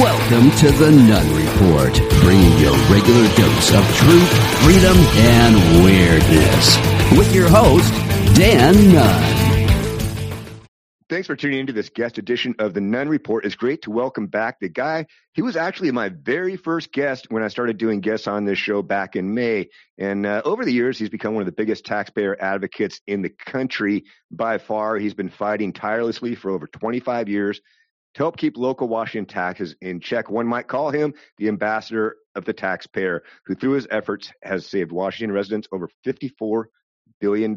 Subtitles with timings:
[0.00, 1.92] Welcome to the Nunn Report,
[2.22, 6.78] bringing you a regular dose of truth, freedom, and weirdness.
[7.18, 7.92] With your host,
[8.34, 9.40] Dan Nunn.
[11.10, 13.44] Thanks for tuning into this guest edition of the Nunn Report.
[13.44, 15.04] It's great to welcome back the guy.
[15.34, 18.80] He was actually my very first guest when I started doing guests on this show
[18.80, 19.68] back in May.
[19.98, 23.28] And uh, over the years, he's become one of the biggest taxpayer advocates in the
[23.28, 24.96] country by far.
[24.96, 27.60] He's been fighting tirelessly for over 25 years
[28.14, 30.30] to help keep local Washington taxes in check.
[30.30, 34.92] One might call him the ambassador of the taxpayer, who through his efforts has saved
[34.92, 36.64] Washington residents over $54
[37.20, 37.56] billion.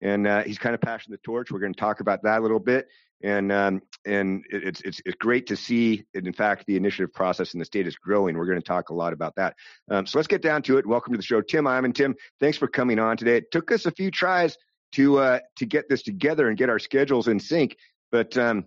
[0.00, 1.50] And uh, he's kind of passing the torch.
[1.50, 2.88] We're going to talk about that a little bit.
[3.22, 6.04] And um, and it's, it's it's great to see.
[6.12, 8.36] In fact, the initiative process in the state is growing.
[8.36, 9.56] We're going to talk a lot about that.
[9.90, 10.86] Um, so let's get down to it.
[10.86, 11.94] Welcome to the show, Tim Eyman.
[11.94, 13.38] Tim, thanks for coming on today.
[13.38, 14.58] It took us a few tries
[14.92, 17.78] to uh, to get this together and get our schedules in sync,
[18.12, 18.66] but um,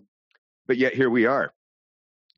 [0.70, 1.52] but yet here we are,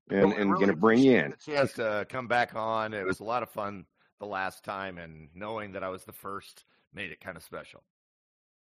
[0.09, 1.35] and Well, and really going to bring you in.
[1.45, 2.95] chance to come back on.
[2.95, 3.85] It was a lot of fun
[4.21, 7.83] the last time, and knowing that I was the first made it kind of special.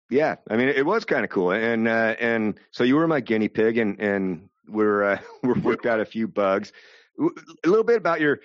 [0.08, 3.20] Yeah, I mean, it was kind of cool, and uh, and so you were my
[3.20, 6.72] guinea pig, and and we're uh, we're worked out a few bugs.
[7.18, 8.40] A little bit about your.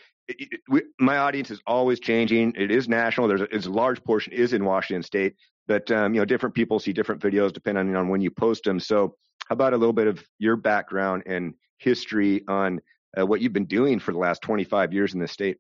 [0.67, 2.55] we, my audience is always changing.
[2.57, 3.29] It is national.
[3.29, 5.35] There's a, it's a large portion is in Washington State,
[5.66, 8.81] but um, you know, different people see different videos depending on when you post them.
[8.81, 12.81] So, how about a little bit of your background and history on
[13.17, 15.57] uh, what you've been doing for the last 25 years in this state?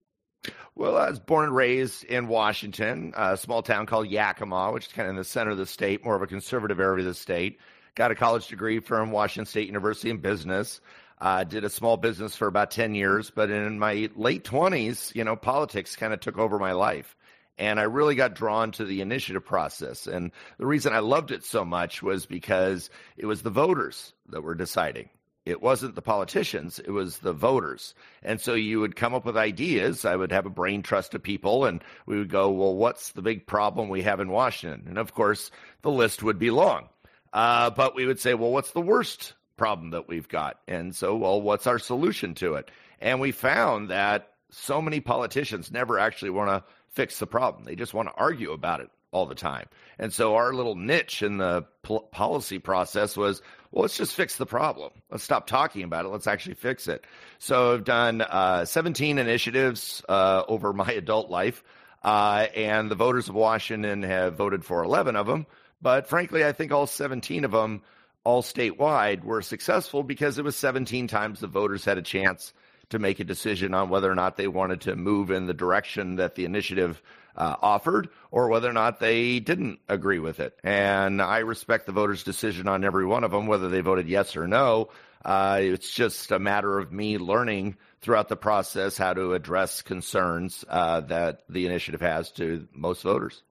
[0.75, 4.91] Well, I was born and raised in Washington, a small town called Yakima, which is
[4.91, 7.13] kind of in the center of the state, more of a conservative area of the
[7.13, 7.59] state.
[7.95, 10.81] Got a college degree from Washington State University in business.
[11.19, 15.23] Uh, did a small business for about 10 years, but in my late 20s, you
[15.23, 17.15] know, politics kind of took over my life.
[17.57, 20.07] And I really got drawn to the initiative process.
[20.07, 24.41] And the reason I loved it so much was because it was the voters that
[24.41, 25.09] were deciding.
[25.45, 27.93] It wasn't the politicians, it was the voters.
[28.23, 30.03] And so you would come up with ideas.
[30.03, 33.21] I would have a brain trust of people, and we would go, Well, what's the
[33.21, 34.85] big problem we have in Washington?
[34.87, 35.51] And of course,
[35.83, 36.89] the list would be long.
[37.31, 40.59] Uh, but we would say, Well, what's the worst problem that we've got?
[40.67, 42.71] And so, well, what's our solution to it?
[42.99, 46.63] And we found that so many politicians never actually want to
[46.95, 49.67] fix the problem, they just want to argue about it all the time.
[49.99, 53.41] And so our little niche in the pol- policy process was,
[53.71, 54.91] well, let's just fix the problem.
[55.09, 56.09] Let's stop talking about it.
[56.09, 57.05] Let's actually fix it.
[57.39, 61.63] So I've done uh, 17 initiatives uh, over my adult life,
[62.03, 65.45] uh, and the voters of Washington have voted for 11 of them.
[65.81, 67.83] But frankly, I think all 17 of them,
[68.23, 72.53] all statewide, were successful because it was 17 times the voters had a chance
[72.95, 76.15] to make a decision on whether or not they wanted to move in the direction
[76.15, 77.01] that the initiative
[77.37, 80.57] uh, offered or whether or not they didn't agree with it.
[80.63, 84.35] And I respect the voters' decision on every one of them, whether they voted yes
[84.35, 84.89] or no.
[85.23, 90.63] Uh, it's just a matter of me learning throughout the process how to address concerns
[90.69, 93.41] uh, that the initiative has to most voters.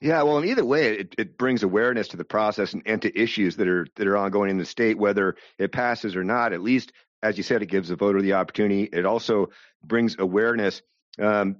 [0.00, 3.20] Yeah, well, in either way, it, it brings awareness to the process and, and to
[3.20, 6.52] issues that are that are ongoing in the state, whether it passes or not.
[6.52, 6.92] At least,
[7.22, 8.84] as you said, it gives the voter the opportunity.
[8.84, 9.50] It also
[9.82, 10.82] brings awareness.
[11.18, 11.56] Um,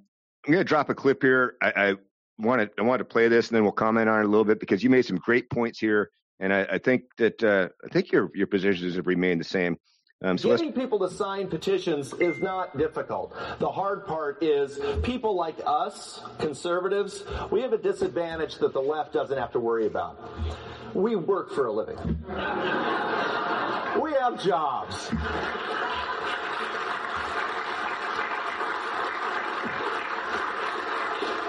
[0.46, 1.56] I'm going to drop a clip here.
[1.60, 1.94] I, I
[2.38, 4.44] want to I want to play this, and then we'll comment on it a little
[4.44, 6.10] bit because you made some great points here,
[6.40, 9.76] and I, I think that uh, I think your your positions have remained the same.
[10.20, 13.36] Um, so Getting people to sign petitions is not difficult.
[13.60, 19.12] The hard part is people like us, conservatives, we have a disadvantage that the left
[19.12, 20.18] doesn't have to worry about.
[20.92, 21.98] We work for a living.
[23.98, 25.10] We have jobs.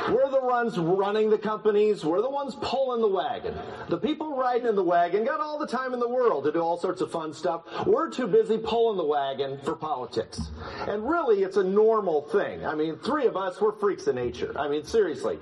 [0.10, 2.04] We're the ones running the companies.
[2.04, 3.56] We're the ones pulling the wagon.
[3.90, 6.60] The people riding in the wagon got all the time in the world to do
[6.60, 7.64] all sorts of fun stuff.
[7.86, 10.40] We're too busy pulling the wagon for politics.
[10.88, 12.66] And really, it's a normal thing.
[12.66, 14.54] I mean, three of us, we're freaks of nature.
[14.58, 15.40] I mean, seriously.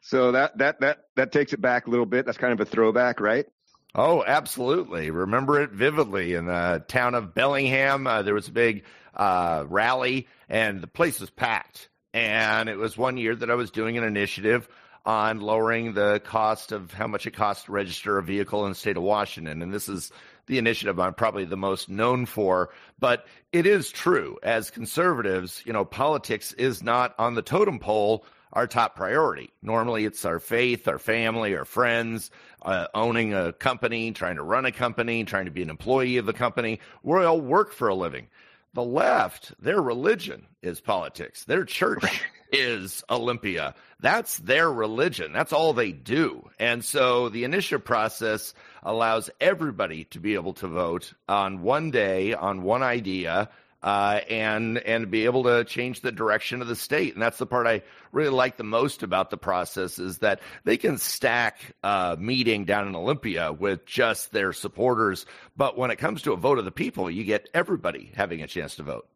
[0.00, 2.26] So that that that that takes it back a little bit.
[2.26, 3.46] That's kind of a throwback, right?
[3.94, 5.10] Oh, absolutely.
[5.10, 8.06] Remember it vividly in the town of Bellingham.
[8.06, 11.90] Uh, there was a big uh, rally, and the place was packed.
[12.14, 14.68] And it was one year that I was doing an initiative
[15.04, 18.76] on lowering the cost of how much it costs to register a vehicle in the
[18.76, 19.62] state of Washington.
[19.62, 20.12] And this is
[20.46, 22.70] the initiative I'm probably the most known for.
[22.98, 28.24] But it is true, as conservatives, you know, politics is not on the totem pole
[28.52, 29.50] our top priority.
[29.62, 32.30] Normally, it's our faith, our family, our friends,
[32.60, 36.26] uh, owning a company, trying to run a company, trying to be an employee of
[36.26, 36.80] the company.
[37.02, 38.28] We all work for a living.
[38.74, 41.44] The left, their religion is politics.
[41.44, 42.22] Their church
[42.52, 43.74] is Olympia.
[44.00, 45.32] That's their religion.
[45.32, 46.48] That's all they do.
[46.58, 52.32] And so the initiative process allows everybody to be able to vote on one day,
[52.32, 53.50] on one idea,
[53.82, 57.14] uh, and and be able to change the direction of the state.
[57.14, 57.82] And that's the part I
[58.12, 62.86] really like the most about the process is that they can stack a meeting down
[62.86, 65.26] in Olympia with just their supporters,
[65.56, 68.46] but when it comes to a vote of the people, you get everybody having a
[68.46, 69.08] chance to vote.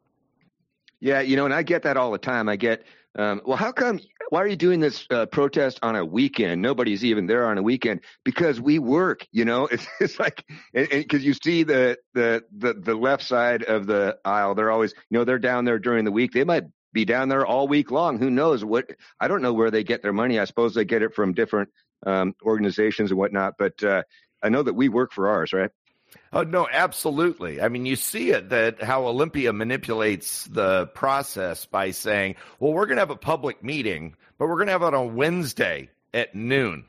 [0.98, 2.48] Yeah, you know, and I get that all the time.
[2.48, 2.84] I get,
[3.16, 4.00] um, well, how come?
[4.30, 6.60] Why are you doing this uh, protest on a weekend?
[6.60, 9.26] Nobody's even there on a weekend because we work.
[9.32, 13.86] You know, it's, it's like because you see the, the the the left side of
[13.86, 14.54] the aisle.
[14.54, 16.32] They're always, you know, they're down there during the week.
[16.32, 18.18] They might be down there all week long.
[18.18, 18.90] Who knows what?
[19.20, 20.38] I don't know where they get their money.
[20.38, 21.70] I suppose they get it from different
[22.06, 23.54] um, organizations and whatnot.
[23.58, 24.02] But uh,
[24.42, 25.70] I know that we work for ours, right?
[26.32, 27.60] Oh no, absolutely.
[27.60, 32.86] I mean, you see it that how Olympia manipulates the process by saying, "Well, we're
[32.86, 36.34] going to have a public meeting, but we're going to have it on Wednesday at
[36.34, 36.84] noon."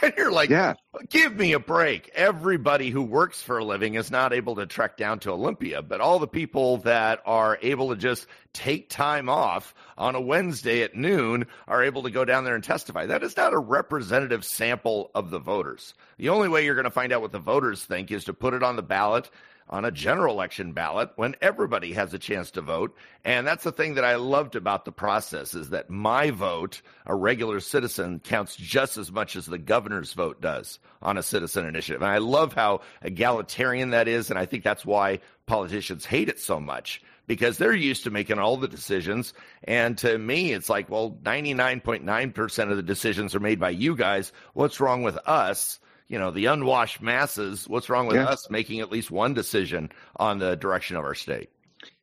[0.02, 0.74] and you're like, yeah.
[1.08, 2.10] give me a break.
[2.14, 6.00] Everybody who works for a living is not able to trek down to Olympia, but
[6.00, 10.94] all the people that are able to just take time off on a Wednesday at
[10.94, 13.06] noon are able to go down there and testify.
[13.06, 15.94] That is not a representative sample of the voters.
[16.18, 18.54] The only way you're going to find out what the voters think is to put
[18.54, 19.30] it on the ballot
[19.70, 22.94] on a general election ballot when everybody has a chance to vote.
[23.24, 27.14] And that's the thing that I loved about the process is that my vote, a
[27.14, 32.02] regular citizen, counts just as much as the governor's vote does on a citizen initiative.
[32.02, 34.28] And I love how egalitarian that is.
[34.28, 38.40] And I think that's why politicians hate it so much because they're used to making
[38.40, 39.32] all the decisions.
[39.62, 44.32] And to me, it's like, well, 99.9% of the decisions are made by you guys.
[44.52, 45.78] What's wrong with us?
[46.10, 48.26] You know the unwashed masses what's wrong with yeah.
[48.26, 51.48] us making at least one decision on the direction of our state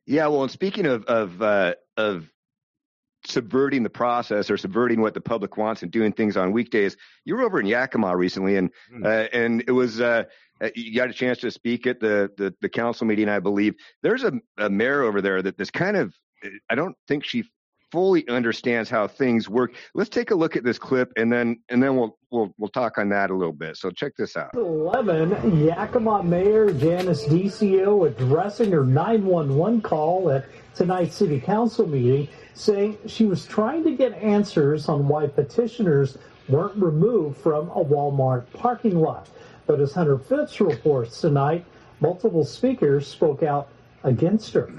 [0.06, 2.28] yeah well and speaking of of uh, of
[3.24, 7.36] subverting the process or subverting what the public wants and doing things on weekdays you
[7.36, 9.04] were over in yakima recently and mm.
[9.04, 10.24] uh, and it was uh,
[10.60, 13.74] uh, you got a chance to speak at the the, the council meeting i believe
[14.02, 16.14] there's a, a mayor over there that this kind of
[16.70, 17.44] i don't think she
[17.90, 19.74] fully understands how things work.
[19.94, 22.98] Let's take a look at this clip and then and then we'll we'll we'll talk
[22.98, 23.76] on that a little bit.
[23.76, 24.50] So check this out.
[24.54, 32.98] 11 Yakima Mayor Janice Deccio addressing her 911 call at tonight's city council meeting saying
[33.06, 36.18] she was trying to get answers on why petitioners
[36.48, 39.28] weren't removed from a Walmart parking lot.
[39.66, 41.64] But as Hunter Fitz reports tonight,
[42.00, 43.68] multiple speakers spoke out
[44.02, 44.72] against her.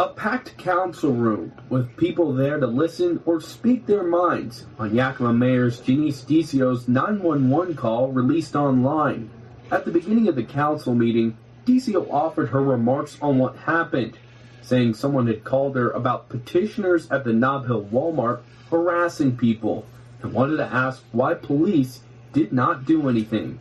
[0.00, 5.32] A packed council room with people there to listen or speak their minds on Yakima
[5.32, 9.28] Mayor's Janice Deccio's 911 call released online.
[9.72, 11.36] At the beginning of the council meeting,
[11.66, 14.16] DiCio offered her remarks on what happened,
[14.62, 19.84] saying someone had called her about petitioners at the Nob Hill Walmart harassing people
[20.22, 22.02] and wanted to ask why police
[22.32, 23.58] did not do anything.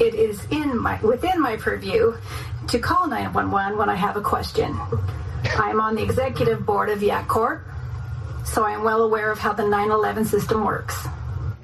[0.00, 2.16] It is in my within my purview
[2.66, 4.76] to call 911 when I have a question.
[5.44, 7.64] I am on the executive board of Yak Corp,
[8.44, 11.06] so I am well aware of how the 911 system works.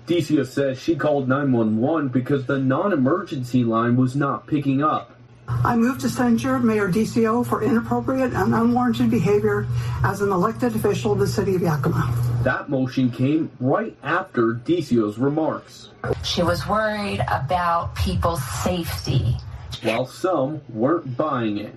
[0.06, 5.12] Deccio says she called 911 because the non emergency line was not picking up.
[5.49, 9.67] I move to censure Mayor Deccio for inappropriate and unwarranted behavior
[10.05, 12.12] as an elected official of the city of Yakima.
[12.43, 15.90] That motion came right after Deccio's remarks.
[16.22, 19.36] She was worried about people's safety.
[19.82, 21.74] While some weren't buying it.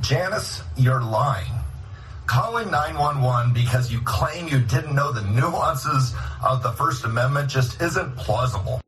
[0.00, 1.52] Janice, you're lying.
[2.26, 6.14] Calling 911 because you claim you didn't know the nuances
[6.44, 8.80] of the First Amendment just isn't plausible.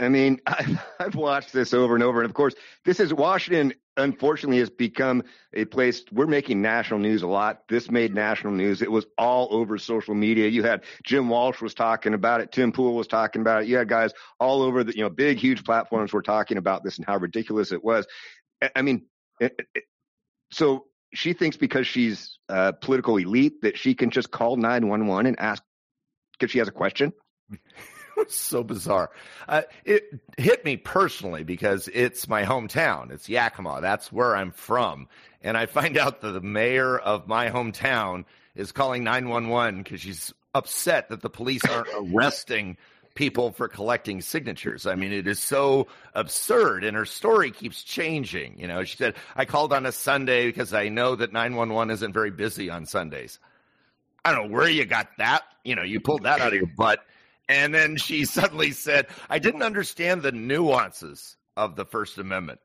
[0.00, 2.20] I mean, I've watched this over and over.
[2.20, 2.54] And of course,
[2.84, 7.68] this is Washington, unfortunately, has become a place we're making national news a lot.
[7.68, 8.80] This made national news.
[8.80, 10.48] It was all over social media.
[10.48, 12.50] You had Jim Walsh was talking about it.
[12.50, 13.68] Tim Pool was talking about it.
[13.68, 16.96] You had guys all over the, you know, big, huge platforms were talking about this
[16.96, 18.06] and how ridiculous it was.
[18.74, 19.06] I mean,
[19.40, 19.84] it, it,
[20.50, 25.40] so she thinks because she's a political elite that she can just call 911 and
[25.40, 25.62] ask
[26.40, 27.12] if she has a question.
[28.28, 29.10] so bizarre.
[29.48, 30.04] Uh, it
[30.36, 33.10] hit me personally because it's my hometown.
[33.10, 33.80] It's Yakima.
[33.80, 35.08] That's where I'm from.
[35.42, 38.24] And I find out that the mayor of my hometown
[38.54, 42.76] is calling 911 because she's upset that the police aren't arresting
[43.20, 44.86] people for collecting signatures.
[44.86, 48.58] I mean, it is so absurd, and her story keeps changing.
[48.58, 52.14] You know, she said, I called on a Sunday because I know that 911 isn't
[52.14, 53.38] very busy on Sundays.
[54.24, 55.42] I don't know where you got that.
[55.66, 57.04] You know, you pulled that out of your butt.
[57.46, 62.60] And then she suddenly said, I didn't understand the nuances of the First Amendment.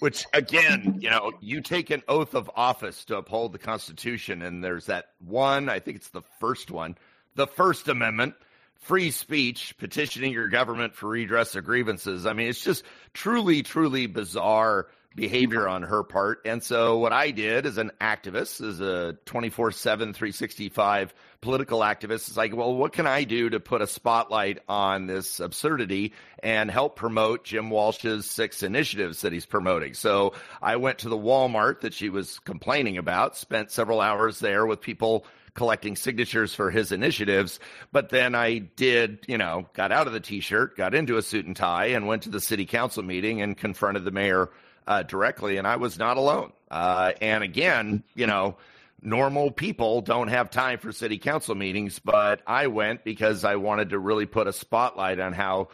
[0.00, 4.62] Which again, you know, you take an oath of office to uphold the Constitution, and
[4.62, 6.98] there's that one, I think it's the first one,
[7.34, 8.34] the First Amendment,
[8.80, 12.26] free speech, petitioning your government for redress of grievances.
[12.26, 16.42] I mean, it's just truly, truly bizarre behavior on her part.
[16.44, 22.28] And so what I did as an activist, as a 24 7, 365 political activist,
[22.28, 26.70] is like, well, what can I do to put a spotlight on this absurdity and
[26.70, 29.94] help promote Jim Walsh's six initiatives that he's promoting?
[29.94, 34.66] So I went to the Walmart that she was complaining about, spent several hours there
[34.66, 35.26] with people
[35.56, 37.58] collecting signatures for his initiatives.
[37.90, 41.22] But then I did, you know, got out of the t shirt, got into a
[41.22, 44.50] suit and tie, and went to the city council meeting and confronted the mayor
[44.86, 46.52] uh, directly, and I was not alone.
[46.70, 48.56] Uh, and again, you know,
[49.02, 53.90] normal people don't have time for city council meetings, but I went because I wanted
[53.90, 55.68] to really put a spotlight on how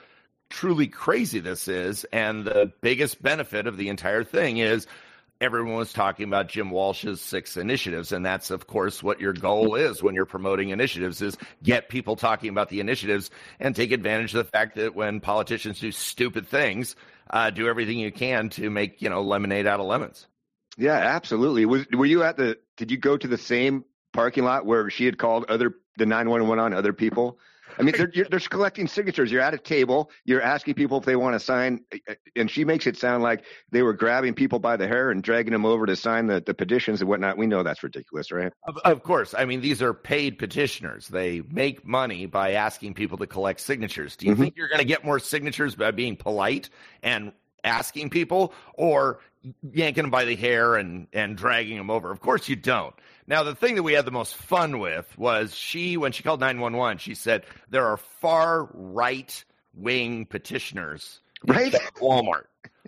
[0.49, 2.05] truly crazy this is.
[2.13, 4.87] And the biggest benefit of the entire thing is
[5.43, 8.13] everyone was talking about Jim Walsh's six initiatives.
[8.13, 12.15] And that's, of course, what your goal is when you're promoting initiatives is get people
[12.15, 16.47] talking about the initiatives and take advantage of the fact that when politicians do stupid
[16.47, 16.95] things,
[17.29, 20.27] uh, do everything you can to make you know lemonade out of lemons.
[20.79, 21.67] Yeah, absolutely.
[21.67, 22.59] Was were you at the?
[22.77, 26.31] Did you go to the same parking lot where she had called other the nine
[26.31, 27.39] one one on other people?
[27.79, 29.31] I mean, they're, they're collecting signatures.
[29.31, 30.11] You're at a table.
[30.25, 31.85] You're asking people if they want to sign,
[32.37, 35.53] and she makes it sound like they were grabbing people by the hair and dragging
[35.53, 37.39] them over to sign the, the petitions and whatnot.
[37.39, 38.53] We know that's ridiculous, right?
[38.67, 39.35] Of, of course.
[39.37, 41.09] I mean, these are paid petitioners.
[41.09, 44.17] They make money by asking people to collect signatures.
[44.17, 44.43] Do you mm-hmm.
[44.43, 46.71] think you're going to get more signatures by being polite
[47.03, 47.33] and
[47.65, 49.21] asking people, or
[49.73, 52.11] yanking them by the hair and and dragging them over?
[52.11, 52.95] Of course, you don't.
[53.27, 56.41] Now, the thing that we had the most fun with was she, when she called
[56.41, 61.73] 911, she said there are far right wing petitioners right?
[61.73, 62.45] at Walmart.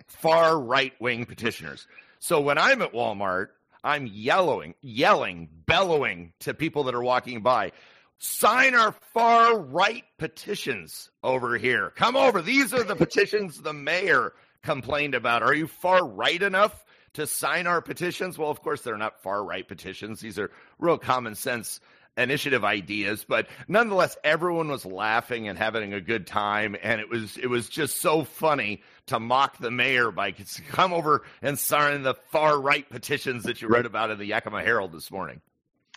[0.07, 1.87] far right wing petitioners.
[2.19, 3.47] So when I'm at Walmart,
[3.83, 7.71] I'm yelling, yelling, bellowing to people that are walking by.
[8.17, 11.91] Sign our far right petitions over here.
[11.95, 12.41] Come over.
[12.41, 15.43] These are the petitions the mayor complained about.
[15.43, 16.83] Are you far right enough
[17.15, 18.37] to sign our petitions.
[18.37, 20.21] Well, of course, they're not far right petitions.
[20.21, 21.79] These are real common sense
[22.17, 27.37] initiative ideas but nonetheless everyone was laughing and having a good time and it was
[27.37, 30.31] it was just so funny to mock the mayor by
[30.69, 34.61] come over and sign the far right petitions that you read about in the Yakima
[34.61, 35.41] Herald this morning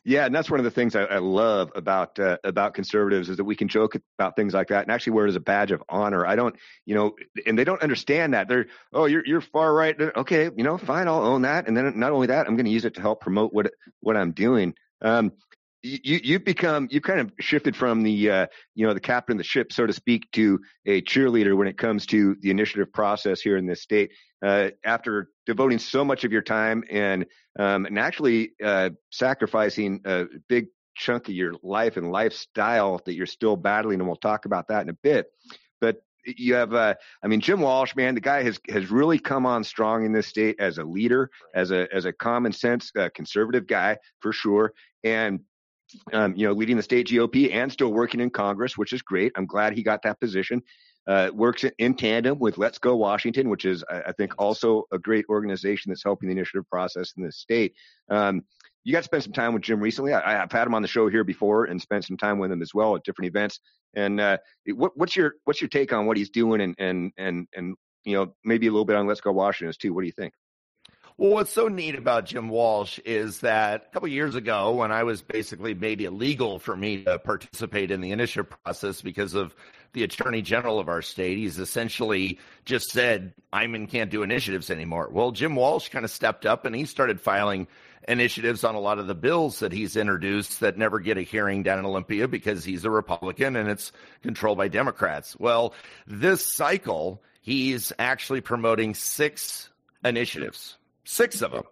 [0.04, 3.36] yeah, and that's one of the things I, I love about uh, about conservatives is
[3.36, 5.70] that we can joke about things like that and actually wear it as a badge
[5.70, 6.26] of honor.
[6.26, 8.48] I don't, you know, and they don't understand that.
[8.48, 10.00] They're, oh, you're you're far right.
[10.00, 11.68] Okay, you know, fine, I'll own that.
[11.68, 14.16] And then not only that, I'm going to use it to help promote what what
[14.16, 14.74] I'm doing.
[15.00, 15.32] Um,
[15.88, 19.38] you you've become you've kind of shifted from the uh, you know the captain of
[19.38, 23.40] the ship so to speak to a cheerleader when it comes to the initiative process
[23.40, 24.10] here in this state.
[24.44, 27.26] Uh, after devoting so much of your time and
[27.58, 30.66] um, and actually uh, sacrificing a big
[30.96, 34.82] chunk of your life and lifestyle that you're still battling and we'll talk about that
[34.82, 35.26] in a bit
[35.80, 39.46] but you have uh, I mean Jim Walsh man the guy has has really come
[39.46, 43.08] on strong in this state as a leader as a as a common sense uh,
[43.14, 44.72] conservative guy for sure
[45.04, 45.40] and
[46.12, 49.32] um, you know, leading the state GOP and still working in Congress, which is great.
[49.36, 50.62] I'm glad he got that position.
[51.06, 55.24] Uh, works in tandem with Let's Go Washington, which is, I think, also a great
[55.30, 57.72] organization that's helping the initiative process in the state.
[58.10, 58.42] Um,
[58.84, 60.12] you got to spend some time with Jim recently.
[60.12, 62.62] I, have had him on the show here before and spent some time with him
[62.62, 63.60] as well at different events.
[63.94, 67.48] And uh, what, what's your what's your take on what he's doing and and and
[67.54, 69.94] and you know maybe a little bit on Let's Go Washington too?
[69.94, 70.34] What do you think?
[71.20, 75.02] Well, what's so neat about Jim Walsh is that a couple years ago, when I
[75.02, 79.52] was basically made illegal for me to participate in the initiative process because of
[79.94, 85.08] the attorney general of our state, he's essentially just said, Eyman can't do initiatives anymore.
[85.10, 87.66] Well, Jim Walsh kind of stepped up and he started filing
[88.06, 91.64] initiatives on a lot of the bills that he's introduced that never get a hearing
[91.64, 93.90] down in Olympia because he's a Republican and it's
[94.22, 95.36] controlled by Democrats.
[95.36, 95.74] Well,
[96.06, 99.68] this cycle, he's actually promoting six
[100.04, 100.77] initiatives
[101.08, 101.64] six of them.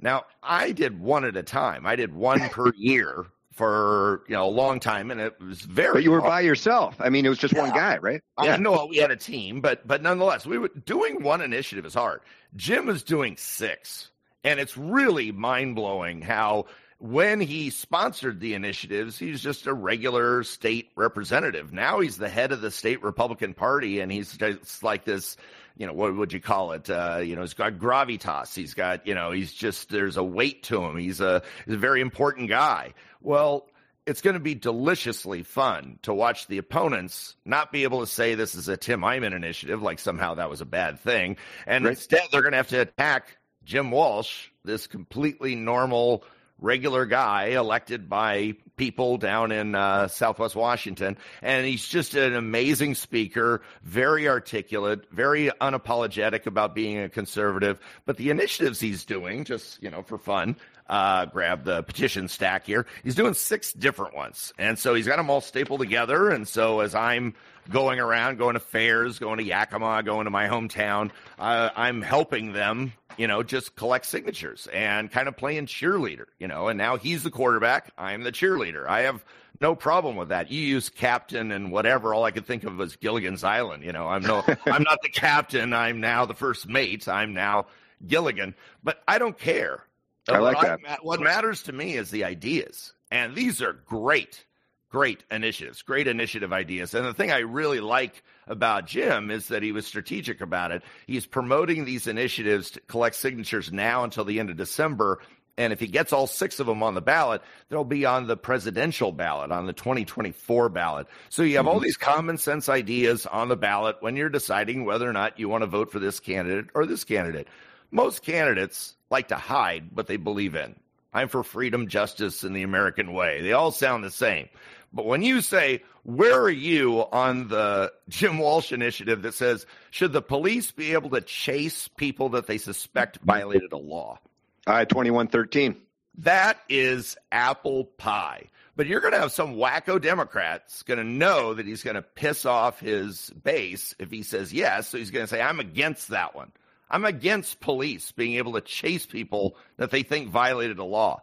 [0.00, 1.86] Now, I did one at a time.
[1.86, 5.94] I did one per year for you know a long time, and it was very.
[5.94, 6.28] But you were long.
[6.28, 6.96] by yourself.
[7.00, 7.62] I mean, it was just yeah.
[7.62, 8.22] one guy, right?
[8.42, 8.54] Yeah.
[8.54, 11.94] I know we had a team, but but nonetheless, we were doing one initiative is
[11.94, 12.20] hard.
[12.56, 14.10] Jim is doing six,
[14.44, 16.66] and it's really mind blowing how
[16.98, 21.72] when he sponsored the initiatives, he's just a regular state representative.
[21.72, 25.36] Now he's the head of the state Republican Party, and he's just like this
[25.78, 26.90] you know, what would you call it?
[26.90, 28.54] Uh, you know, he's got gravitas.
[28.54, 30.96] He's got, you know, he's just, there's a weight to him.
[30.96, 32.94] He's a, he's a very important guy.
[33.22, 33.68] Well,
[34.04, 38.34] it's going to be deliciously fun to watch the opponents not be able to say
[38.34, 41.36] this is a Tim Eyman initiative, like somehow that was a bad thing.
[41.64, 41.90] And right.
[41.90, 46.24] instead, they're going to have to attack Jim Walsh, this completely normal,
[46.60, 51.18] regular guy elected by people down in uh, Southwest Washington.
[51.42, 57.78] And he's just an amazing speaker, very articulate, very unapologetic about being a conservative.
[58.06, 60.56] But the initiatives he's doing, just, you know, for fun,
[60.88, 62.86] uh, grab the petition stack here.
[63.04, 64.52] He's doing six different ones.
[64.58, 66.30] And so he's got them all stapled together.
[66.30, 67.34] And so as I'm
[67.70, 72.52] going around, going to fairs, going to Yakima, going to my hometown, uh, I'm helping
[72.52, 76.68] them, you know, just collect signatures and kind of playing cheerleader, you know.
[76.68, 77.92] And now he's the quarterback.
[77.98, 78.86] I'm the cheerleader.
[78.86, 79.24] I have
[79.60, 80.50] no problem with that.
[80.50, 82.14] You use captain and whatever.
[82.14, 83.84] All I could think of was Gilligan's Island.
[83.84, 85.72] You know, I'm no, I'm not the captain.
[85.72, 87.08] I'm now the first mate.
[87.08, 87.66] I'm now
[88.06, 88.54] Gilligan.
[88.82, 89.84] But I don't care.
[90.28, 90.80] I like that.
[90.86, 94.44] I, what matters to me is the ideas, and these are great,
[94.90, 96.94] great initiatives, great initiative ideas.
[96.94, 100.82] And the thing I really like about Jim is that he was strategic about it.
[101.06, 105.20] He's promoting these initiatives to collect signatures now until the end of December.
[105.58, 108.36] And if he gets all six of them on the ballot, they'll be on the
[108.36, 111.08] presidential ballot, on the 2024 ballot.
[111.28, 111.84] So you have all mm-hmm.
[111.84, 115.62] these common sense ideas on the ballot when you're deciding whether or not you want
[115.62, 117.48] to vote for this candidate or this candidate.
[117.90, 120.76] Most candidates like to hide what they believe in.
[121.12, 123.40] I'm for freedom, justice, and the American way.
[123.40, 124.48] They all sound the same.
[124.92, 130.12] But when you say, where are you on the Jim Walsh initiative that says, should
[130.12, 134.18] the police be able to chase people that they suspect violated a law?
[134.66, 135.76] I 2113.
[136.18, 138.50] That is apple pie.
[138.76, 142.02] But you're going to have some wacko Democrats going to know that he's going to
[142.02, 144.88] piss off his base if he says yes.
[144.88, 146.52] So he's going to say, I'm against that one.
[146.90, 151.22] I'm against police being able to chase people that they think violated a law.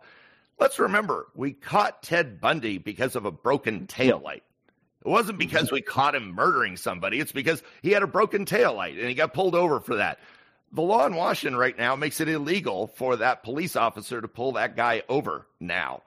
[0.59, 4.41] Let's remember, we caught Ted Bundy because of a broken taillight.
[5.05, 5.47] It wasn't mm-hmm.
[5.47, 7.19] because we caught him murdering somebody.
[7.19, 10.19] It's because he had a broken taillight and he got pulled over for that.
[10.71, 14.53] The law in Washington right now makes it illegal for that police officer to pull
[14.53, 16.01] that guy over now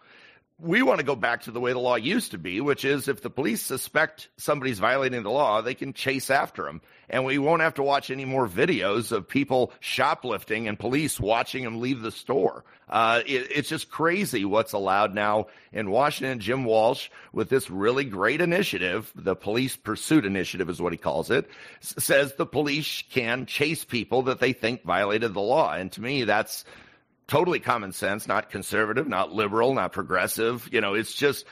[0.60, 3.06] we want to go back to the way the law used to be, which is
[3.06, 6.80] if the police suspect somebody's violating the law, they can chase after them.
[7.08, 11.62] And we won't have to watch any more videos of people shoplifting and police watching
[11.62, 12.64] them leave the store.
[12.88, 16.40] Uh, it, it's just crazy what's allowed now in Washington.
[16.40, 21.30] Jim Walsh, with this really great initiative, the police pursuit initiative is what he calls
[21.30, 21.48] it,
[21.80, 25.72] says the police can chase people that they think violated the law.
[25.72, 26.64] And to me, that's
[27.28, 30.68] totally common sense, not conservative, not liberal, not progressive.
[30.72, 31.44] You know, it's just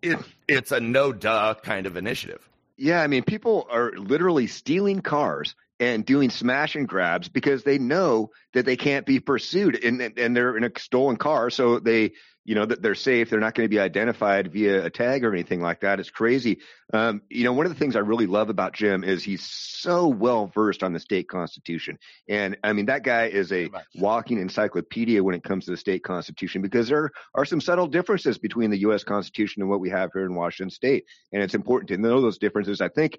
[0.00, 0.18] it
[0.48, 2.48] it's a no duh kind of initiative.
[2.76, 7.78] Yeah, I mean, people are literally stealing cars and doing smash and grabs because they
[7.78, 12.12] know that they can't be pursued and and they're in a stolen car, so they
[12.44, 13.30] you know that they're safe.
[13.30, 15.98] They're not going to be identified via a tag or anything like that.
[15.98, 16.58] It's crazy.
[16.92, 20.06] Um, you know, one of the things I really love about Jim is he's so
[20.06, 25.24] well versed on the state constitution, and I mean that guy is a walking encyclopedia
[25.24, 28.78] when it comes to the state constitution because there are some subtle differences between the
[28.80, 29.02] U.S.
[29.02, 32.38] Constitution and what we have here in Washington State, and it's important to know those
[32.38, 32.80] differences.
[32.80, 33.18] I think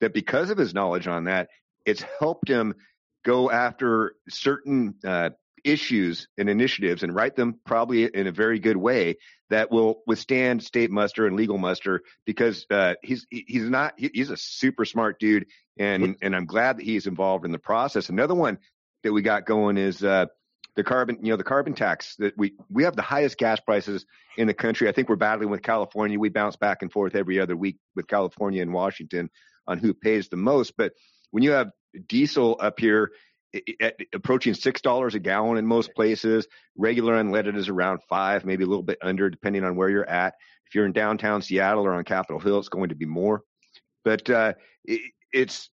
[0.00, 1.48] that because of his knowledge on that,
[1.86, 2.74] it's helped him
[3.24, 5.30] go after certain uh,
[5.64, 9.16] issues and initiatives and write them probably in a very good way
[9.50, 14.36] that will withstand state muster and legal muster because uh, he's he's not he's a
[14.36, 15.46] super smart dude
[15.78, 18.08] and and I'm glad that he's involved in the process.
[18.08, 18.58] Another one
[19.02, 20.26] that we got going is uh,
[20.74, 24.04] the carbon you know the carbon tax that we we have the highest gas prices
[24.36, 24.88] in the country.
[24.88, 26.18] I think we're battling with California.
[26.18, 29.30] We bounce back and forth every other week with California and Washington
[29.66, 30.92] on who pays the most, but
[31.32, 31.72] when you have
[32.06, 33.10] diesel up here
[34.14, 36.46] approaching six dollars a gallon in most places.
[36.76, 40.34] Regular unleaded is around five, maybe a little bit under, depending on where you're at.
[40.66, 43.42] If you're in downtown Seattle or on Capitol Hill, it's going to be more.
[44.04, 45.68] But uh, it, it's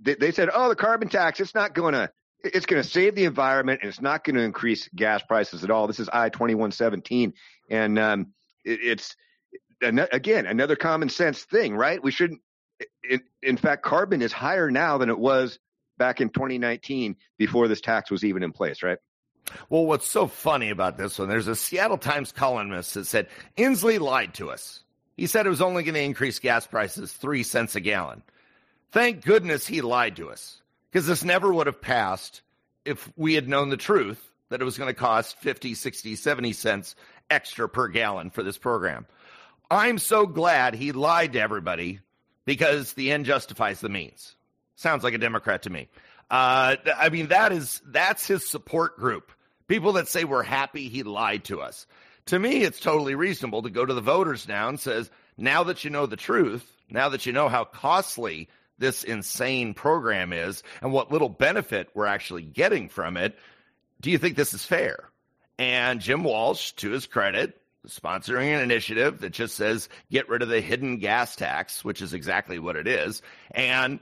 [0.00, 2.10] they said, oh, the carbon tax, it's not going to
[2.42, 5.70] it's going to save the environment and it's not going to increase gas prices at
[5.70, 5.86] all.
[5.86, 7.34] This is I twenty one seventeen,
[7.68, 8.32] and um,
[8.64, 9.16] it, it's
[9.82, 12.02] again another common sense thing, right?
[12.02, 12.40] We shouldn't.
[13.08, 15.58] In, in fact, carbon is higher now than it was
[15.98, 18.98] back in 2019 before this tax was even in place, right?
[19.68, 23.98] Well, what's so funny about this one, there's a Seattle Times columnist that said Inslee
[23.98, 24.82] lied to us.
[25.16, 28.22] He said it was only going to increase gas prices three cents a gallon.
[28.92, 32.42] Thank goodness he lied to us because this never would have passed
[32.84, 36.52] if we had known the truth that it was going to cost 50, 60, 70
[36.52, 36.96] cents
[37.28, 39.06] extra per gallon for this program.
[39.70, 42.00] I'm so glad he lied to everybody
[42.50, 44.34] because the end justifies the means.
[44.74, 45.86] Sounds like a Democrat to me.
[46.28, 49.30] Uh, I mean, that is that's his support group.
[49.68, 51.86] People that say we're happy he lied to us.
[52.26, 55.84] To me, it's totally reasonable to go to the voters now and says, now that
[55.84, 60.92] you know the truth, now that you know how costly this insane program is and
[60.92, 63.38] what little benefit we're actually getting from it,
[64.00, 65.08] do you think this is fair?
[65.56, 70.48] And Jim Walsh, to his credit, sponsoring an initiative that just says get rid of
[70.48, 74.00] the hidden gas tax, which is exactly what it is, and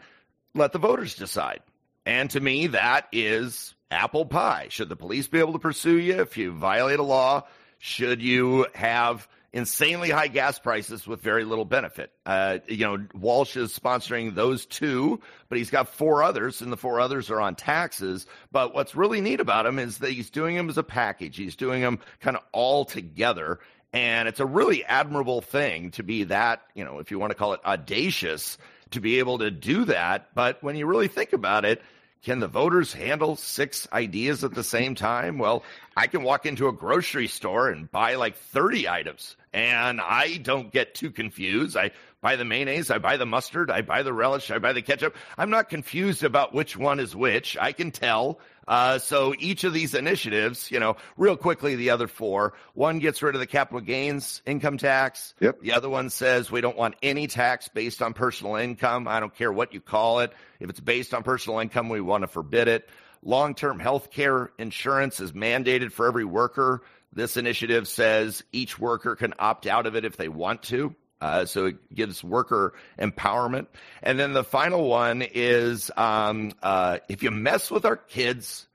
[0.54, 1.60] let the voters decide.
[2.04, 4.68] And to me, that is apple pie.
[4.70, 7.46] Should the police be able to pursue you if you violate a law?
[7.78, 12.12] Should you have insanely high gas prices with very little benefit.
[12.26, 16.76] Uh, you know, Walsh is sponsoring those two, but he's got four others, and the
[16.76, 18.26] four others are on taxes.
[18.52, 21.36] But what's really neat about him is that he's doing them as a package.
[21.36, 23.60] He's doing them kind of all together.
[23.92, 27.34] And it's a really admirable thing to be that, you know, if you want to
[27.34, 28.58] call it audacious,
[28.90, 30.34] to be able to do that.
[30.34, 31.82] But when you really think about it,
[32.22, 35.38] can the voters handle six ideas at the same time?
[35.38, 35.62] Well,
[35.96, 40.72] I can walk into a grocery store and buy like 30 items and I don't
[40.72, 41.76] get too confused.
[41.76, 44.82] I buy the mayonnaise, I buy the mustard, I buy the relish, I buy the
[44.82, 45.16] ketchup.
[45.36, 47.56] I'm not confused about which one is which.
[47.58, 48.40] I can tell.
[48.68, 53.22] Uh, so each of these initiatives, you know, real quickly, the other four, one gets
[53.22, 55.34] rid of the capital gains income tax.
[55.40, 55.62] Yep.
[55.62, 59.08] The other one says we don't want any tax based on personal income.
[59.08, 60.34] I don't care what you call it.
[60.60, 62.88] If it's based on personal income, we want to forbid it.
[63.22, 66.82] Long-term health care insurance is mandated for every worker.
[67.12, 70.94] This initiative says each worker can opt out of it if they want to.
[71.20, 73.66] Uh, so it gives worker empowerment.
[74.02, 78.66] And then the final one is um, uh, if you mess with our kids,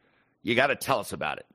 [0.42, 1.46] you got to tell us about it.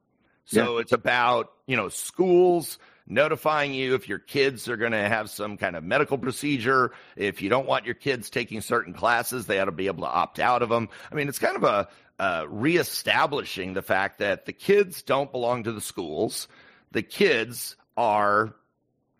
[0.46, 0.80] So yeah.
[0.80, 5.56] it's about, you know, schools notifying you if your kids are going to have some
[5.56, 6.92] kind of medical procedure.
[7.16, 10.10] If you don't want your kids taking certain classes, they ought to be able to
[10.10, 10.88] opt out of them.
[11.10, 15.64] I mean, it's kind of a uh, reestablishing the fact that the kids don't belong
[15.64, 16.48] to the schools.
[16.92, 18.54] The kids are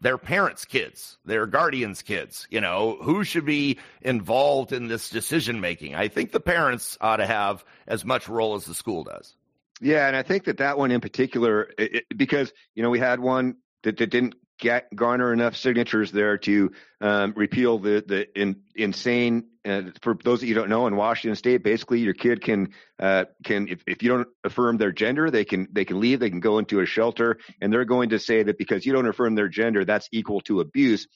[0.01, 2.47] their parents' kids, their guardians' kids.
[2.51, 5.95] You know, who should be involved in this decision making?
[5.95, 9.35] I think the parents ought to have as much role as the school does.
[9.81, 12.99] Yeah, and I think that that one in particular, it, it, because you know we
[12.99, 18.41] had one that, that didn't get, garner enough signatures there to um, repeal the the
[18.41, 19.45] in, insane.
[19.65, 23.25] Uh, for those that you don't know, in Washington State, basically your kid can uh,
[23.45, 26.21] can if, if you don't affirm their gender, they can they can leave.
[26.21, 29.07] They can go into a shelter, and they're going to say that because you don't
[29.07, 31.07] affirm their gender, that's equal to abuse.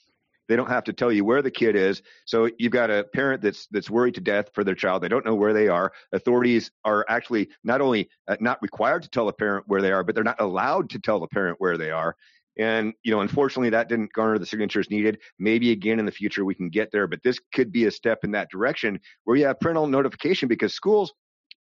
[0.48, 2.02] They don't have to tell you where the kid is.
[2.26, 5.02] So you've got a parent that's that's worried to death for their child.
[5.02, 5.92] They don't know where they are.
[6.12, 10.04] Authorities are actually not only uh, not required to tell a parent where they are,
[10.04, 12.16] but they're not allowed to tell the parent where they are.
[12.58, 15.18] And, you know, unfortunately, that didn't garner the signatures needed.
[15.38, 18.24] Maybe again in the future we can get there, but this could be a step
[18.24, 21.12] in that direction where you have parental notification because schools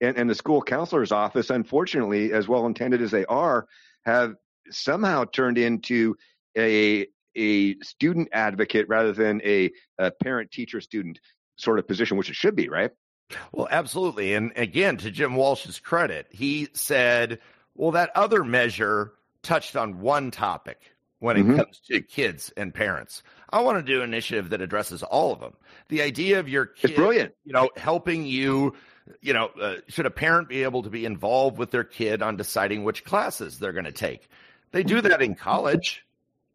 [0.02, 3.68] and, and the school counselor's office, unfortunately, as well intended as they are,
[4.06, 4.36] have
[4.70, 6.16] somehow turned into
[6.58, 11.18] a a student advocate rather than a, a parent teacher student
[11.56, 12.92] sort of position, which it should be, right?
[13.54, 14.34] Well, absolutely.
[14.34, 17.40] And again, to Jim Walsh's credit, he said,
[17.74, 20.80] well, that other measure touched on one topic
[21.22, 21.58] when it mm-hmm.
[21.58, 23.22] comes to kids and parents.
[23.52, 25.54] I want to do an initiative that addresses all of them.
[25.90, 27.36] The idea of your kid, it's brilliant.
[27.46, 28.76] you know, helping you,
[29.22, 32.38] you know, uh, should a parent be able to be involved with their kid on
[32.38, 34.28] deciding which classes they're going to take?
[34.72, 36.06] They do that in college.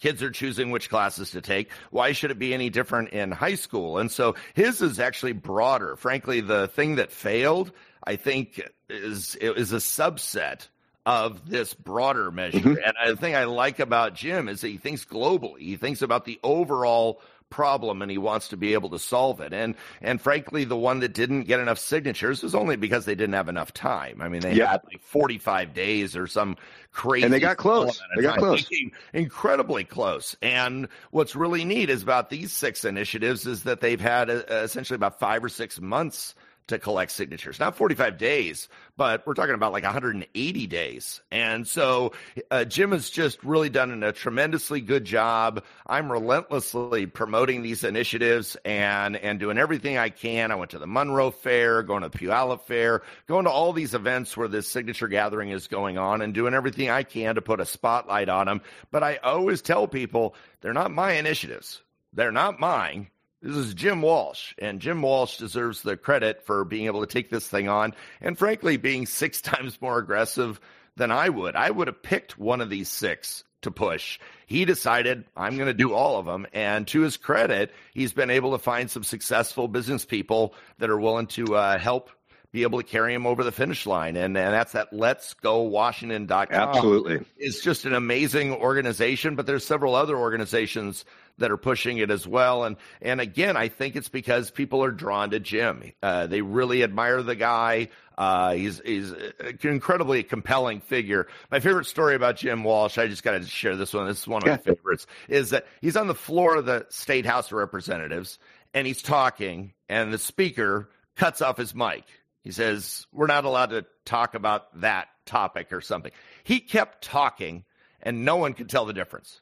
[0.01, 1.71] Kids are choosing which classes to take.
[1.91, 3.99] Why should it be any different in high school?
[3.99, 5.97] And so his is actually broader.
[5.97, 7.71] Frankly, the thing that failed,
[8.05, 10.67] I think, is is a subset
[11.07, 12.59] of this broader measure.
[12.59, 13.01] Mm-hmm.
[13.01, 15.61] And the thing I like about Jim is that he thinks globally.
[15.61, 19.53] He thinks about the overall problem and he wants to be able to solve it.
[19.53, 23.35] And and frankly, the one that didn't get enough signatures was only because they didn't
[23.35, 24.21] have enough time.
[24.21, 24.73] I mean, they yeah.
[24.73, 26.57] had like 45 days or some
[26.91, 27.25] crazy.
[27.25, 28.03] And they got close.
[28.17, 28.69] They got close.
[28.69, 30.35] They incredibly close.
[30.43, 34.97] And what's really neat is about these six initiatives is that they've had uh, essentially
[34.97, 36.35] about five or six months
[36.69, 37.61] to collect signatures.
[37.61, 41.21] Not 45 days, but we're talking about like 180 days.
[41.31, 42.13] And so
[42.51, 45.63] uh, Jim has just really done a tremendously good job.
[45.87, 50.51] I'm relentlessly promoting these initiatives and and doing everything I can.
[50.51, 53.95] I went to the Monroe Fair, going to the Puyallup Fair, going to all these
[53.95, 57.61] events where this signature gathering is going on, and doing everything I can to put
[57.61, 58.61] a spotlight on them.
[58.91, 61.83] But I always tell people they're not my initiatives.
[62.13, 63.09] They're not mine
[63.47, 67.31] this is Jim Walsh, and Jim Walsh deserves the credit for being able to take
[67.31, 70.61] this thing on, and frankly, being six times more aggressive
[70.97, 71.55] than I would.
[71.55, 74.19] I would have picked one of these six to push.
[74.47, 78.31] He decided I'm going to do all of them, and to his credit, he's been
[78.31, 82.11] able to find some successful business people that are willing to uh, help
[82.53, 84.17] be able to carry him over the finish line.
[84.17, 86.49] And, and that's that let's go Washington.com.
[86.51, 87.25] Absolutely.
[87.37, 91.05] It's just an amazing organization, but there's several other organizations
[91.39, 92.65] that are pushing it as well.
[92.65, 95.93] And, and again, I think it's because people are drawn to Jim.
[96.03, 97.89] Uh, they really admire the guy.
[98.17, 101.27] Uh, he's he's an incredibly compelling figure.
[101.51, 104.07] My favorite story about Jim Walsh, I just got to share this one.
[104.07, 104.55] This is one of yeah.
[104.55, 105.07] my favorites.
[105.29, 108.39] Is that he's on the floor of the state house of representatives
[108.77, 112.05] and he's talking, and the speaker cuts off his mic.
[112.43, 116.13] He says, We're not allowed to talk about that topic or something.
[116.45, 117.65] He kept talking,
[118.03, 119.41] and no one could tell the difference.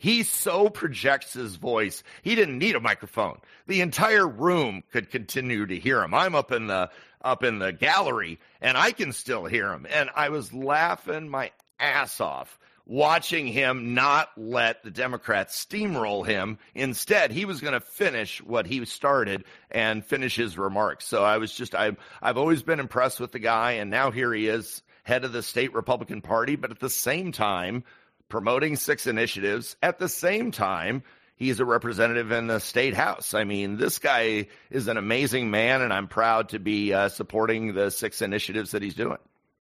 [0.00, 2.02] He so projects his voice.
[2.22, 3.38] He didn't need a microphone.
[3.66, 6.14] The entire room could continue to hear him.
[6.14, 6.88] I'm up in the
[7.20, 9.86] up in the gallery and I can still hear him.
[9.90, 16.58] And I was laughing my ass off watching him not let the Democrats steamroll him.
[16.74, 21.06] Instead, he was going to finish what he started and finish his remarks.
[21.06, 23.72] So I was just, I've, I've always been impressed with the guy.
[23.72, 27.32] And now here he is, head of the state Republican Party, but at the same
[27.32, 27.84] time,
[28.30, 29.76] promoting six initiatives.
[29.82, 31.02] At the same time,
[31.36, 33.34] he's a representative in the state house.
[33.34, 37.74] I mean, this guy is an amazing man, and I'm proud to be uh, supporting
[37.74, 39.18] the six initiatives that he's doing.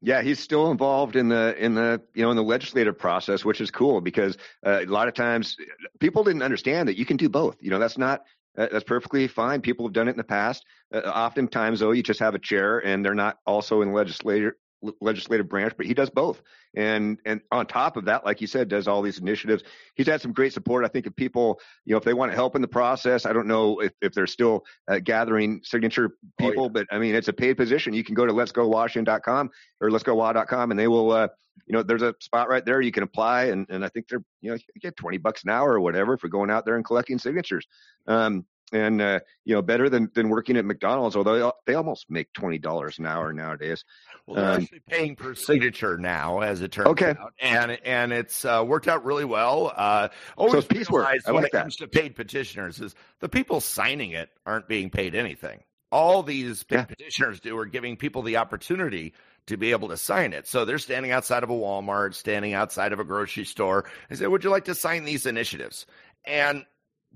[0.01, 3.61] Yeah, he's still involved in the in the you know in the legislative process, which
[3.61, 5.57] is cool because uh, a lot of times
[5.99, 7.57] people didn't understand that you can do both.
[7.61, 8.23] You know, that's not
[8.57, 9.61] uh, that's perfectly fine.
[9.61, 10.65] People have done it in the past.
[10.93, 14.55] Uh, oftentimes, though, you just have a chair and they're not also in legislature
[15.01, 16.41] legislative branch, but he does both.
[16.75, 19.63] And and on top of that, like you said, does all these initiatives.
[19.95, 20.85] He's had some great support.
[20.85, 23.33] I think if people, you know, if they want to help in the process, I
[23.33, 26.69] don't know if, if they're still uh, gathering signature people, oh, yeah.
[26.73, 27.93] but I mean, it's a paid position.
[27.93, 29.49] You can go to let's go Washington.com
[29.81, 31.27] or let's go wa.com and they will, uh,
[31.65, 33.45] you know, there's a spot right there you can apply.
[33.45, 36.17] And, and I think they're, you know, you get 20 bucks an hour or whatever
[36.17, 37.65] for going out there and collecting signatures.
[38.07, 41.15] Um, and uh, you know better than than working at McDonald's.
[41.15, 43.83] Although they almost make twenty dollars an hour nowadays.
[44.25, 47.11] Well, they're um, actually paying per signature now, as it turns okay.
[47.11, 49.71] out, and and it's uh, worked out really well.
[49.75, 51.07] Uh, always so piecework.
[51.25, 51.61] when like it that.
[51.61, 55.63] comes to paid petitioners, is the people signing it aren't being paid anything.
[55.89, 56.83] All these yeah.
[56.83, 59.13] petitioners do are giving people the opportunity
[59.45, 60.45] to be able to sign it.
[60.45, 64.27] So they're standing outside of a Walmart, standing outside of a grocery store, and say,
[64.27, 65.85] "Would you like to sign these initiatives?"
[66.25, 66.65] And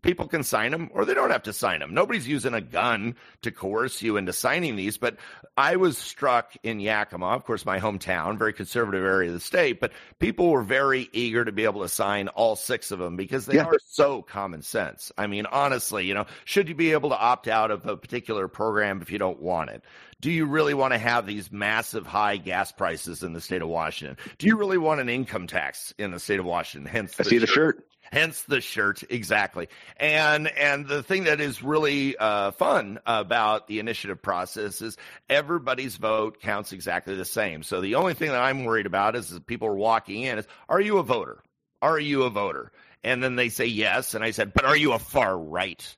[0.01, 1.93] people can sign them or they don't have to sign them.
[1.93, 4.97] Nobody's using a gun to coerce you into signing these.
[4.97, 5.17] But
[5.57, 9.79] I was struck in Yakima, of course, my hometown, very conservative area of the state,
[9.79, 13.45] but people were very eager to be able to sign all six of them because
[13.45, 13.65] they yeah.
[13.65, 15.11] are so common sense.
[15.17, 18.47] I mean, honestly, you know, should you be able to opt out of a particular
[18.47, 19.83] program if you don't want it?
[20.19, 23.69] Do you really want to have these massive high gas prices in the state of
[23.69, 24.17] Washington?
[24.37, 26.91] Do you really want an income tax in the state of Washington?
[26.91, 29.03] Hence, I see the shirt hence the shirt.
[29.09, 29.69] Exactly.
[29.97, 34.97] And and the thing that is really uh, fun about the initiative process is
[35.29, 37.63] everybody's vote counts exactly the same.
[37.63, 40.47] So the only thing that i'm worried about is, is people are walking in is
[40.69, 41.41] are you a voter?
[41.81, 42.71] Are you a voter?
[43.03, 44.13] And then they say yes.
[44.13, 45.95] And i said but are you a far right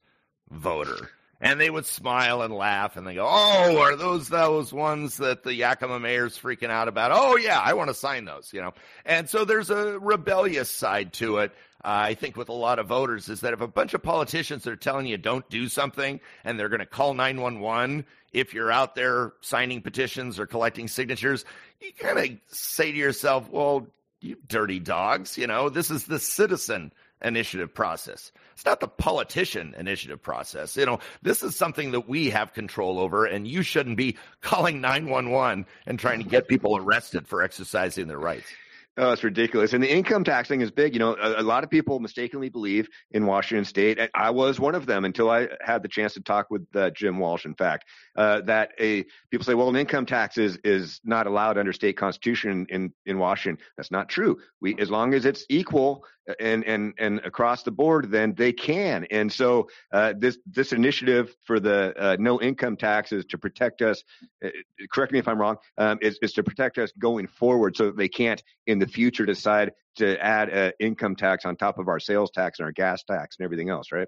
[0.50, 1.10] voter?
[1.42, 5.44] And they would smile and laugh and they go, "Oh, are those those ones that
[5.44, 8.72] the Yakima mayor's freaking out about?" Oh yeah, I want to sign those, you know.
[9.04, 11.52] And so there's a rebellious side to it
[11.84, 14.66] Uh, I think with a lot of voters is that if a bunch of politicians
[14.68, 18.96] are telling you don't do something and they're going to call 911 if you're out
[18.96, 21.46] there signing petitions or collecting signatures,
[21.80, 23.88] you kind of say to yourself, well,
[24.22, 26.92] you dirty dogs, you know, this is the citizen
[27.22, 28.32] initiative process.
[28.54, 30.76] It's not the politician initiative process.
[30.78, 34.82] You know, this is something that we have control over, and you shouldn't be calling
[34.82, 38.48] 911 and trying to get people arrested for exercising their rights.
[38.96, 39.74] Oh, it's ridiculous.
[39.74, 40.94] And the income tax thing is big.
[40.94, 44.00] You know, a, a, lot of people mistakenly believe in Washington State.
[44.14, 47.18] I was one of them until I had the chance to talk with uh, Jim
[47.18, 47.46] Walsh.
[47.46, 51.58] In fact, uh, that a people say, well, an income tax is is not allowed
[51.58, 53.66] under state constitution in in Washington.
[53.78, 54.38] That's not true.
[54.62, 56.06] We as long as it's equal
[56.40, 59.06] and and and across the board, then they can.
[59.12, 64.04] And so uh, this this initiative for the uh, no income taxes to protect us.
[64.44, 64.50] Uh,
[64.92, 65.58] correct me if I'm wrong.
[65.78, 69.26] Um, is is to protect us going forward, so that they can't in the future
[69.26, 73.04] decide to add an income tax on top of our sales tax and our gas
[73.04, 74.08] tax and everything else, right?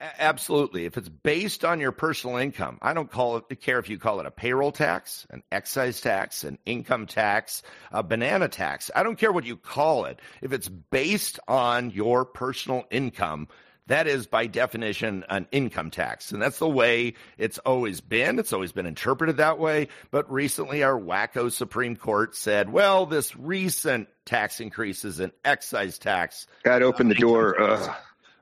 [0.00, 0.84] Absolutely.
[0.84, 4.20] If it's based on your personal income, I don't call it care if you call
[4.20, 8.92] it a payroll tax, an excise tax, an income tax, a banana tax.
[8.94, 10.20] I don't care what you call it.
[10.40, 13.48] If it's based on your personal income,
[13.88, 16.30] that is by definition an income tax.
[16.30, 18.38] And that's the way it's always been.
[18.38, 19.88] It's always been interpreted that way.
[20.10, 25.98] But recently our wacko Supreme Court said, well, this recent tax increase is an excise
[25.98, 26.46] tax.
[26.62, 27.96] Got to open the uh, door.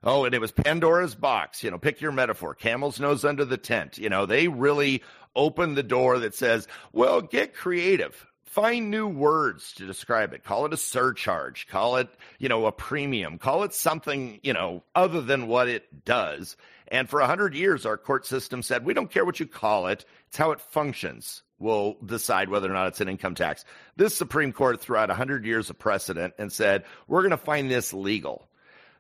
[0.07, 1.63] Oh, and it was Pandora's box.
[1.63, 2.55] You know, pick your metaphor.
[2.55, 3.99] Camel's nose under the tent.
[3.99, 5.03] You know, they really
[5.35, 8.27] opened the door that says, well, get creative.
[8.45, 10.45] Find new words to describe it.
[10.45, 11.67] Call it a surcharge.
[11.67, 13.37] Call it, you know, a premium.
[13.37, 16.57] Call it something, you know, other than what it does.
[16.89, 19.89] And for a hundred years, our court system said, we don't care what you call
[19.89, 20.07] it.
[20.29, 23.65] It's how it functions We'll decide whether or not it's an income tax.
[23.97, 27.71] This Supreme Court threw out 100 years of precedent and said, we're going to find
[27.71, 28.47] this legal.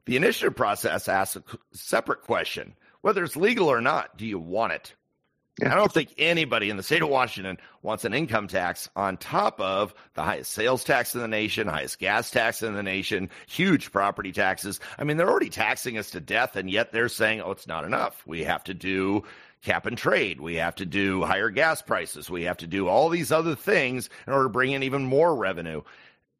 [0.07, 1.43] The initiative process asks a
[1.73, 4.95] separate question whether it's legal or not, do you want it?
[5.63, 9.59] I don't think anybody in the state of Washington wants an income tax on top
[9.61, 13.91] of the highest sales tax in the nation, highest gas tax in the nation, huge
[13.91, 14.81] property taxes.
[14.99, 17.85] I mean, they're already taxing us to death, and yet they're saying, oh, it's not
[17.85, 18.23] enough.
[18.27, 19.23] We have to do
[19.63, 20.41] cap and trade.
[20.41, 22.29] We have to do higher gas prices.
[22.29, 25.35] We have to do all these other things in order to bring in even more
[25.35, 25.83] revenue.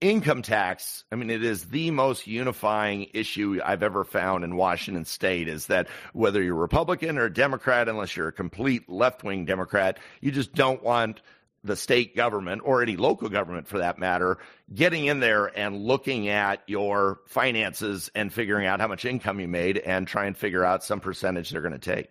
[0.03, 5.07] Income tax, I mean, it is the most unifying issue I've ever found in Washington
[5.07, 9.99] state is that whether you're Republican or Democrat, unless you're a complete left wing Democrat,
[10.21, 11.23] you just don't want
[11.65, 14.39] the state government or any local government for that matter
[14.75, 19.49] getting in there and looking at your finances and figuring out how much income you
[19.49, 22.09] made and try and figure out some percentage they're going to take.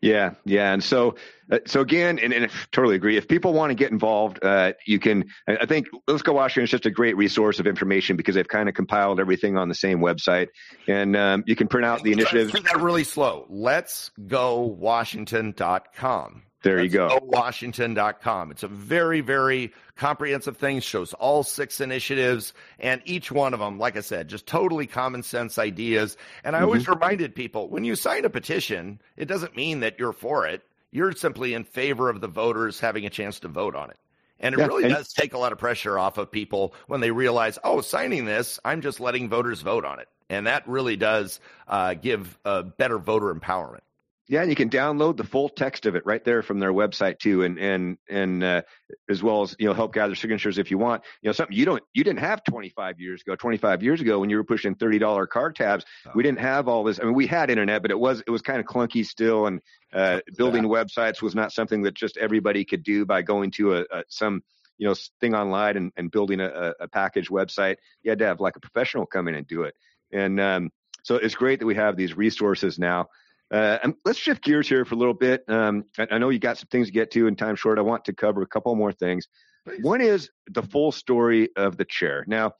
[0.00, 1.16] Yeah, yeah, and so
[1.50, 3.16] uh, so again, and, and I totally agree.
[3.16, 5.24] If people want to get involved, uh, you can.
[5.48, 8.68] I think Let's Go Washington is just a great resource of information because they've kind
[8.68, 10.48] of compiled everything on the same website,
[10.86, 12.52] and um, you can print out the initiatives.
[12.52, 13.46] That really slow.
[13.48, 16.42] Let's go Washington.com.
[16.68, 17.18] There you go.
[17.22, 18.50] Washington.com.
[18.50, 23.78] It's a very, very comprehensive thing, shows all six initiatives, and each one of them,
[23.78, 26.16] like I said, just totally common sense ideas.
[26.44, 26.66] And I mm-hmm.
[26.66, 30.62] always reminded people when you sign a petition, it doesn't mean that you're for it.
[30.90, 33.96] You're simply in favor of the voters having a chance to vote on it.
[34.40, 37.00] And it yeah, really and- does take a lot of pressure off of people when
[37.00, 40.08] they realize, oh, signing this, I'm just letting voters vote on it.
[40.30, 43.80] And that really does uh, give a better voter empowerment.
[44.30, 47.18] Yeah, and you can download the full text of it right there from their website
[47.18, 48.62] too, and and and uh,
[49.08, 51.02] as well as you know help gather signatures if you want.
[51.22, 53.36] You know something you don't you didn't have 25 years ago.
[53.36, 56.10] 25 years ago when you were pushing $30 card tabs, oh.
[56.14, 57.00] we didn't have all this.
[57.00, 59.62] I mean, we had internet, but it was it was kind of clunky still, and
[59.94, 60.70] uh, building yeah.
[60.70, 64.42] websites was not something that just everybody could do by going to a, a some
[64.76, 67.76] you know thing online and, and building a, a package website.
[68.02, 69.74] You had to have like a professional come in and do it,
[70.12, 70.70] and um,
[71.02, 73.06] so it's great that we have these resources now.
[73.50, 75.44] Uh, let's shift gears here for a little bit.
[75.48, 77.78] Um, I, I, know you got some things to get to in time short.
[77.78, 79.26] I want to cover a couple more things.
[79.64, 79.82] Please.
[79.82, 82.24] One is the full story of the chair.
[82.26, 82.52] Now,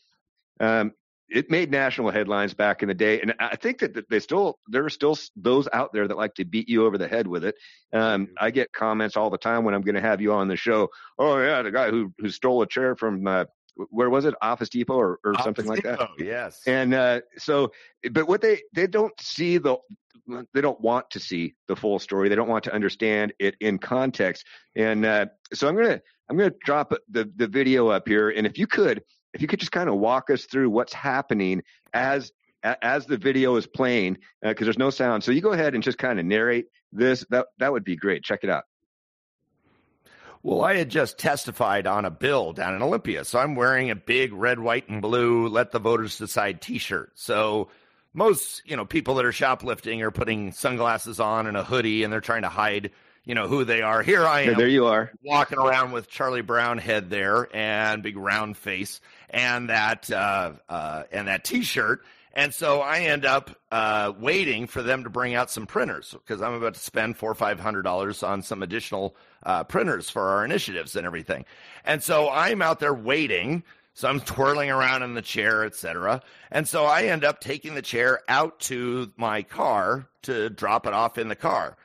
[0.61, 0.93] um,
[1.29, 4.87] it made national headlines back in the day, and I think that they still there
[4.87, 7.55] are still those out there that like to beat you over the head with it.
[7.93, 10.57] Um, I get comments all the time when I'm going to have you on the
[10.57, 10.89] show.
[11.19, 13.45] Oh yeah, the guy who who stole a chair from uh,
[13.91, 14.35] where was it?
[14.43, 16.63] Office depot or, or something like depot, that yes.
[16.67, 17.73] And uh, so
[18.11, 19.77] but what they they don't see the
[20.53, 22.29] they don't want to see the full story.
[22.29, 24.45] They don't want to understand it in context.
[24.77, 28.31] And uh, so i'm gonna i'm gonna drop the the video up here.
[28.31, 29.03] And if you could
[29.35, 31.63] if you could just kind of walk us through what's happening
[31.93, 35.23] as as the video is playing because uh, there's no sound.
[35.25, 37.25] So you go ahead and just kind of narrate this.
[37.31, 38.25] That that would be great.
[38.25, 38.65] Check it out
[40.43, 43.25] well, I had just testified on a bill down in Olympia.
[43.25, 47.13] So I'm wearing a big red, white, and blue let the voters decide t shirt.
[47.15, 47.69] So
[48.15, 52.13] most, you know, people that are shoplifting are putting sunglasses on and a hoodie and
[52.13, 52.91] they're trying to hide,
[53.25, 54.03] you know, who they are.
[54.03, 54.57] Here I am.
[54.57, 55.13] there you are.
[55.23, 61.05] Walking around with Charlie Brown head there and big round face and that uh, uh,
[61.13, 62.03] and that t shirt.
[62.35, 66.43] And so I end up uh, waiting for them to bring out some printers because
[66.43, 70.23] I'm about to spend four or five hundred dollars on some additional uh, printers for
[70.23, 71.45] our initiatives and everything.
[71.85, 73.65] And so I'm out there waiting.
[73.95, 76.23] So I'm twirling around in the chair, etc.
[76.53, 80.93] And so I end up taking the chair out to my car to drop it
[80.93, 81.77] off in the car.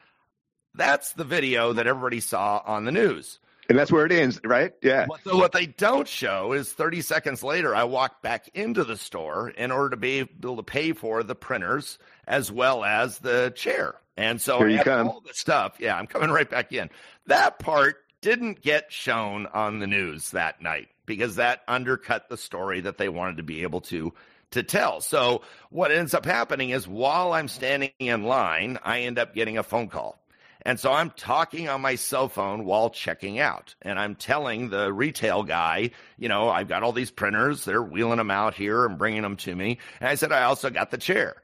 [0.76, 3.40] That's the video that everybody saw on the news.
[3.69, 4.73] And that's where it ends, right?
[4.82, 5.08] Yeah.
[5.23, 9.49] So what they don't show is 30 seconds later, I walk back into the store
[9.49, 11.97] in order to be able to pay for the printers
[12.28, 13.95] as well as the chair.
[14.17, 15.08] And so Here I you come.
[15.08, 15.78] all the stuff.
[15.80, 16.89] Yeah, I'm coming right back in.
[17.28, 22.82] That part didn't get shown on the news that night because that undercut the story
[22.82, 24.13] that they wanted to be able to
[24.52, 25.02] to tell.
[25.02, 29.58] So what ends up happening is while I'm standing in line, I end up getting
[29.58, 30.19] a phone call
[30.65, 33.76] and so I'm talking on my cell phone while checking out.
[33.82, 37.65] And I'm telling the retail guy, you know, I've got all these printers.
[37.65, 39.80] They're wheeling them out here and bringing them to me.
[39.99, 41.36] And I said, I also got the chair.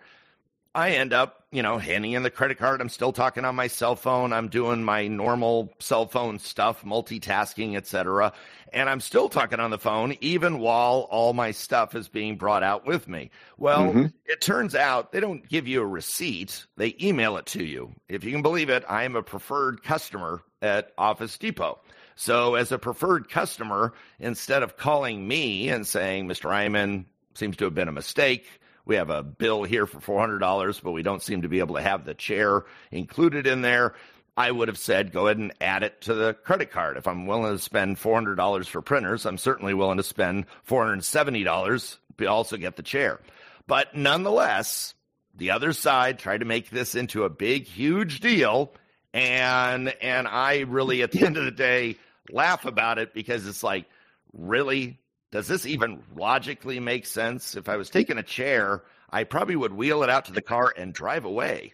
[0.73, 2.79] I end up you know, handing in the credit card.
[2.79, 4.33] I'm still talking on my cell phone.
[4.33, 8.33] I'm doing my normal cell phone stuff, multitasking, etc.
[8.71, 12.61] And I'm still talking on the phone even while all my stuff is being brought
[12.61, 13.31] out with me.
[13.57, 14.05] Well, mm-hmm.
[14.25, 16.65] it turns out they don't give you a receipt.
[16.77, 17.93] They email it to you.
[18.07, 21.79] If you can believe it, I am a preferred customer at Office Depot.
[22.15, 26.51] So as a preferred customer, instead of calling me and saying, Mr.
[26.51, 28.58] Eyman seems to have been a mistake,
[28.89, 31.81] we have a bill here for $400, but we don't seem to be able to
[31.81, 33.93] have the chair included in there.
[34.35, 36.97] I would have said, go ahead and add it to the credit card.
[36.97, 42.25] If I'm willing to spend $400 for printers, I'm certainly willing to spend $470 to
[42.25, 43.19] also get the chair.
[43.67, 44.95] But nonetheless,
[45.35, 48.73] the other side tried to make this into a big, huge deal.
[49.13, 51.97] And, and I really, at the end of the day,
[52.31, 53.85] laugh about it because it's like,
[54.33, 54.97] really?
[55.31, 57.55] Does this even logically make sense?
[57.55, 60.73] If I was taking a chair, I probably would wheel it out to the car
[60.75, 61.73] and drive away.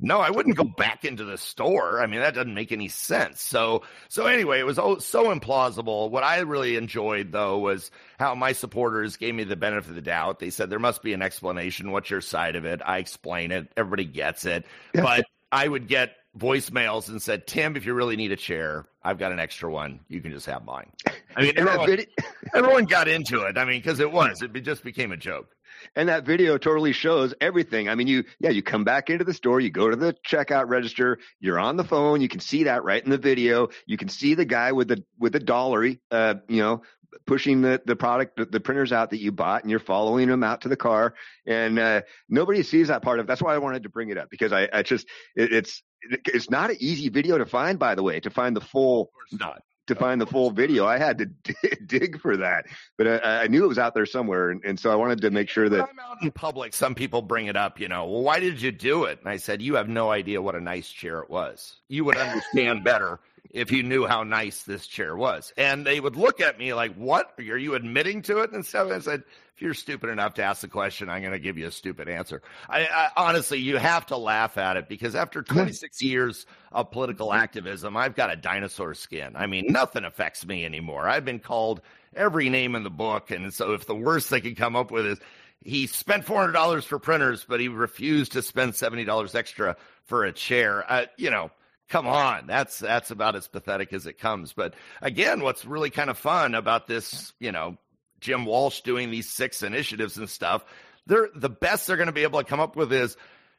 [0.00, 2.00] No, I wouldn't go back into the store.
[2.00, 3.40] I mean, that doesn't make any sense.
[3.40, 6.10] So, so anyway, it was so implausible.
[6.10, 10.02] What I really enjoyed though was how my supporters gave me the benefit of the
[10.02, 10.40] doubt.
[10.40, 11.92] They said there must be an explanation.
[11.92, 12.82] What's your side of it?
[12.84, 13.72] I explain it.
[13.76, 14.66] Everybody gets it.
[14.92, 19.18] But I would get voicemails and said, Tim, if you really need a chair, I've
[19.18, 20.00] got an extra one.
[20.08, 20.90] You can just have mine.
[21.36, 22.06] I mean, everyone, video-
[22.54, 23.56] everyone got into it.
[23.56, 25.54] I mean, because it was, it just became a joke.
[25.96, 27.88] And that video totally shows everything.
[27.88, 30.68] I mean, you, yeah, you come back into the store, you go to the checkout
[30.68, 33.68] register, you're on the phone, you can see that right in the video.
[33.86, 36.82] You can see the guy with the, with the dollary, uh, you know,
[37.26, 40.42] pushing the, the product, the, the, printers out that you bought and you're following them
[40.42, 41.14] out to the car.
[41.46, 44.30] And, uh, nobody sees that part of, that's why I wanted to bring it up
[44.30, 45.06] because I, I just,
[45.36, 45.82] it, it's,
[46.26, 49.62] it's not an easy video to find, by the way, to find the full, not
[49.86, 50.86] to find the full video.
[50.86, 54.50] I had to dig for that, but I, I, knew it was out there somewhere,
[54.50, 56.74] and, and, so I wanted to make sure that I'm out in public.
[56.74, 58.06] Some people bring it up, you know.
[58.06, 59.20] Well, why did you do it?
[59.20, 61.76] And I said, you have no idea what a nice chair it was.
[61.88, 65.52] You would understand better if you knew how nice this chair was.
[65.56, 67.32] And they would look at me like, "What?
[67.38, 68.64] Are you admitting to it?" And.
[68.74, 69.22] And I said,
[69.54, 72.08] if you're stupid enough to ask the question, I'm going to give you a stupid
[72.08, 72.42] answer.
[72.68, 77.32] I, I, honestly, you have to laugh at it because after 26 years of political
[77.32, 79.36] activism, I've got a dinosaur skin.
[79.36, 81.08] I mean, nothing affects me anymore.
[81.08, 81.82] I've been called
[82.16, 85.06] every name in the book, and so if the worst they could come up with
[85.06, 85.20] is
[85.62, 90.84] he spent $400 for printers, but he refused to spend $70 extra for a chair,
[90.90, 91.50] uh, you know
[91.88, 96.10] come on that's that's about as pathetic as it comes but again what's really kind
[96.10, 97.76] of fun about this you know
[98.24, 100.64] Jim Walsh doing these six initiatives and stuff,
[101.06, 103.18] they're the best they're going to be able to come up with is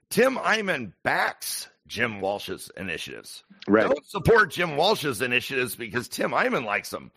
[0.10, 3.44] Tim Eyman backs Jim Walsh's initiatives.
[3.68, 3.84] Right.
[3.84, 7.12] Don't support Jim Walsh's initiatives because Tim Eyman likes them.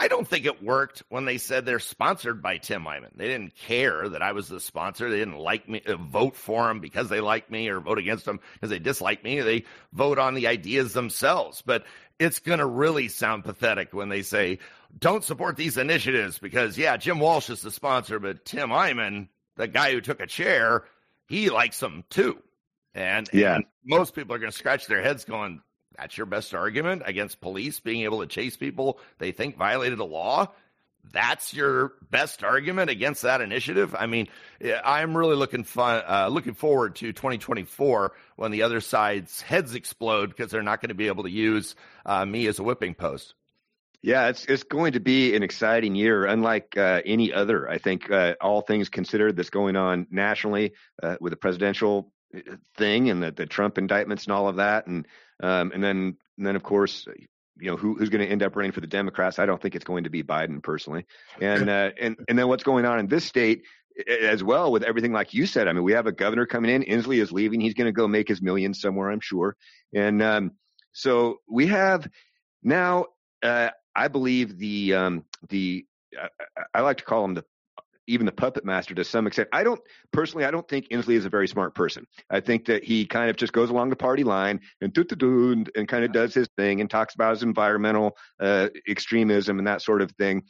[0.00, 3.10] I don't think it worked when they said they're sponsored by Tim Eyman.
[3.14, 5.10] They didn't care that I was the sponsor.
[5.10, 8.26] They didn't like me, uh, vote for him because they like me or vote against
[8.26, 9.42] him because they dislike me.
[9.42, 11.62] They vote on the ideas themselves.
[11.64, 11.84] But
[12.18, 14.58] it's going to really sound pathetic when they say,
[14.98, 19.68] don't support these initiatives because, yeah, Jim Walsh is the sponsor, but Tim Eyman, the
[19.68, 20.84] guy who took a chair,
[21.28, 22.38] he likes them too.
[22.94, 23.56] And, yeah.
[23.56, 25.60] And most people are going to scratch their heads going,
[26.00, 30.06] that's your best argument against police being able to chase people they think violated the
[30.06, 30.48] law?
[31.12, 33.94] That's your best argument against that initiative.
[33.98, 34.28] I mean,
[34.84, 40.30] I'm really looking fun, uh, looking forward to 2024 when the other side's heads explode
[40.30, 41.74] because they're not going to be able to use
[42.06, 43.34] uh, me as a whipping post.
[44.02, 47.68] Yeah, it's it's going to be an exciting year, unlike uh, any other.
[47.68, 50.72] I think uh, all things considered, that's going on nationally
[51.02, 54.86] uh, with the presidential uh, thing and the, the Trump indictments and all of that,
[54.86, 55.06] and
[55.42, 57.06] um, and then and then of course,
[57.58, 59.38] you know who, who's going to end up running for the Democrats.
[59.38, 61.06] I don't think it's going to be Biden personally,
[61.40, 63.62] and uh, and and then what's going on in this state
[64.08, 65.68] as well with everything like you said.
[65.68, 66.82] I mean, we have a governor coming in.
[66.82, 67.60] Inslee is leaving.
[67.60, 69.56] He's going to go make his millions somewhere, I'm sure,
[69.94, 70.52] and um,
[70.92, 72.08] so we have
[72.62, 73.06] now.
[73.42, 75.84] Uh, I believe the um, the
[76.18, 76.28] I,
[76.74, 77.44] I like to call them the
[78.10, 79.48] even the puppet master to some extent.
[79.52, 79.80] I don't
[80.12, 82.06] personally, I don't think Inslee is a very smart person.
[82.28, 85.88] I think that he kind of just goes along the party line and and, and
[85.88, 90.02] kind of does his thing and talks about his environmental uh, extremism and that sort
[90.02, 90.42] of thing.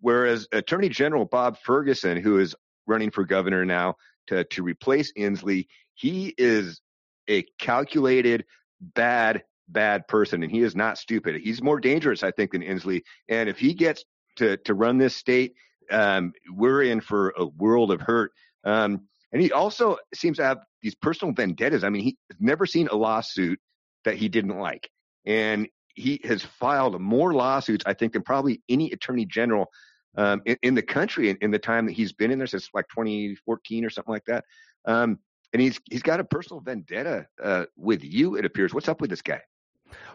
[0.00, 2.54] Whereas Attorney General Bob Ferguson, who is
[2.86, 3.96] running for governor now
[4.28, 6.80] to to replace Inslee, he is
[7.28, 8.44] a calculated
[8.80, 11.40] bad bad person and he is not stupid.
[11.42, 13.02] He's more dangerous, I think, than Inslee.
[13.28, 14.04] And if he gets
[14.36, 15.54] to, to run this state,
[15.90, 18.32] um, we're in for a world of hurt.
[18.64, 21.84] Um, and he also seems to have these personal vendettas.
[21.84, 23.58] I mean, he's never seen a lawsuit
[24.04, 24.88] that he didn't like.
[25.24, 29.70] And he has filed more lawsuits, I think, than probably any attorney general
[30.16, 32.68] um, in, in, the country in, in, the time that he's been in there since
[32.72, 34.44] like 2014 or something like that.
[34.84, 35.18] Um,
[35.52, 38.36] and he's he's got a personal vendetta uh, with you.
[38.36, 38.74] It appears.
[38.74, 39.42] What's up with this guy?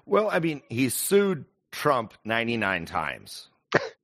[0.05, 3.47] Well, I mean, he sued Trump 99 times.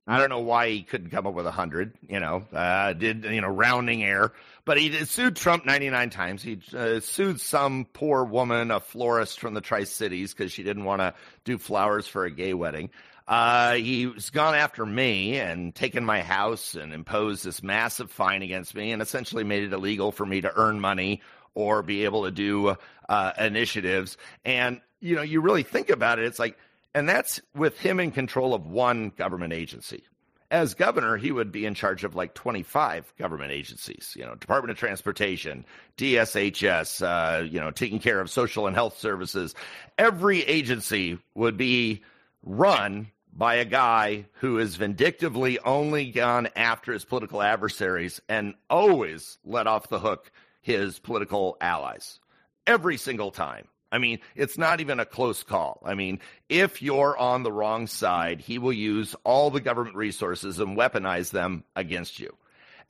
[0.08, 3.24] I don't know why he couldn't come up with a 100, you know, uh, did,
[3.24, 4.32] you know, rounding error,
[4.64, 6.42] but he sued Trump 99 times.
[6.42, 10.84] He uh, sued some poor woman, a florist from the Tri Cities, because she didn't
[10.84, 11.12] want to
[11.44, 12.88] do flowers for a gay wedding.
[13.28, 18.74] Uh, he's gone after me and taken my house and imposed this massive fine against
[18.74, 21.20] me and essentially made it illegal for me to earn money
[21.54, 22.74] or be able to do
[23.10, 24.16] uh, initiatives.
[24.46, 26.56] And, you know, you really think about it, it's like,
[26.94, 30.04] and that's with him in control of one government agency.
[30.50, 34.70] As governor, he would be in charge of like 25 government agencies, you know, Department
[34.70, 35.66] of Transportation,
[35.98, 39.54] DSHS, uh, you know, taking care of social and health services.
[39.98, 42.02] Every agency would be
[42.42, 49.38] run by a guy who has vindictively only gone after his political adversaries and always
[49.44, 50.32] let off the hook
[50.62, 52.20] his political allies
[52.66, 53.68] every single time.
[53.90, 55.80] I mean, it's not even a close call.
[55.84, 60.58] I mean, if you're on the wrong side, he will use all the government resources
[60.58, 62.34] and weaponize them against you.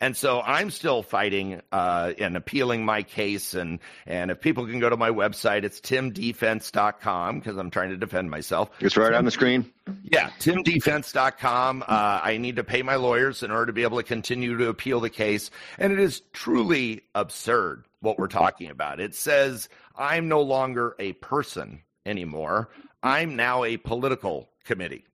[0.00, 3.54] And so I'm still fighting uh, and appealing my case.
[3.54, 7.96] And, and if people can go to my website, it's timdefense.com because I'm trying to
[7.96, 8.70] defend myself.
[8.78, 9.72] It's right on the screen.
[10.04, 11.82] Yeah, timdefense.com.
[11.82, 14.68] Uh, I need to pay my lawyers in order to be able to continue to
[14.68, 15.50] appeal the case.
[15.78, 19.00] And it is truly absurd what we're talking about.
[19.00, 19.68] It says
[19.98, 22.68] I'm no longer a person anymore.
[23.02, 25.04] I'm now a political committee.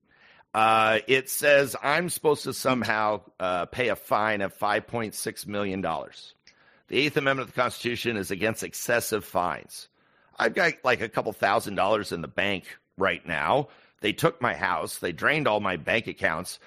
[0.53, 5.81] Uh, it says I'm supposed to somehow uh, pay a fine of $5.6 million.
[5.81, 9.89] The Eighth Amendment of the Constitution is against excessive fines.
[10.37, 12.65] I've got like a couple thousand dollars in the bank
[12.97, 13.69] right now.
[14.01, 14.99] They took my house.
[14.99, 16.59] They drained all my bank accounts.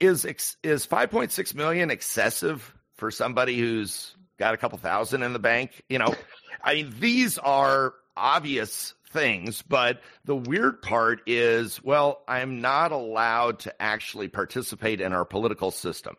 [0.00, 5.82] Is is 5.6 million excessive for somebody who's got a couple thousand in the bank?
[5.88, 6.14] You know,
[6.62, 13.60] I mean, these are obvious things, but the weird part is, well, I'm not allowed
[13.60, 16.16] to actually participate in our political system.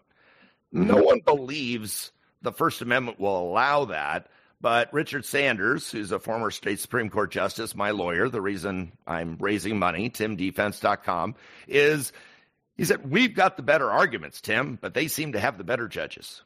[0.71, 2.11] No one believes
[2.41, 4.27] the First Amendment will allow that.
[4.61, 9.37] But Richard Sanders, who's a former state Supreme Court justice, my lawyer, the reason I'm
[9.39, 11.35] raising money, timdefense.com,
[11.67, 12.13] is
[12.77, 15.87] he said, We've got the better arguments, Tim, but they seem to have the better
[15.87, 16.41] judges.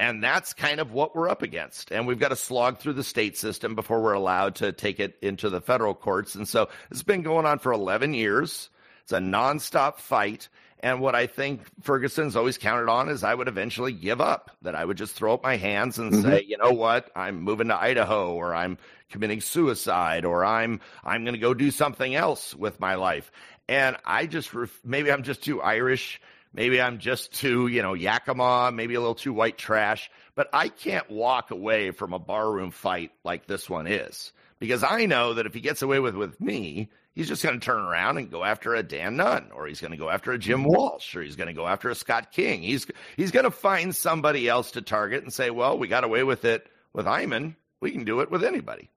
[0.00, 1.92] And that's kind of what we're up against.
[1.92, 5.18] And we've got to slog through the state system before we're allowed to take it
[5.20, 6.34] into the federal courts.
[6.34, 8.70] And so it's been going on for 11 years.
[9.02, 10.48] It's a nonstop fight.
[10.82, 14.74] And what I think Ferguson's always counted on is I would eventually give up, that
[14.74, 16.22] I would just throw up my hands and mm-hmm.
[16.22, 18.78] say, you know what, I'm moving to Idaho or I'm
[19.10, 23.30] committing suicide or I'm, I'm going to go do something else with my life.
[23.68, 24.50] And I just,
[24.82, 26.22] maybe I'm just too Irish
[26.52, 30.68] Maybe I'm just too, you know, Yakima, maybe a little too white trash, but I
[30.68, 35.46] can't walk away from a barroom fight like this one is because I know that
[35.46, 38.44] if he gets away with with me, he's just going to turn around and go
[38.44, 41.36] after a Dan Nunn, or he's going to go after a Jim Walsh, or he's
[41.36, 42.62] going to go after a Scott King.
[42.62, 42.86] He's
[43.16, 46.44] he's going to find somebody else to target and say, "Well, we got away with
[46.44, 47.56] it with Eyman.
[47.80, 48.90] We can do it with anybody."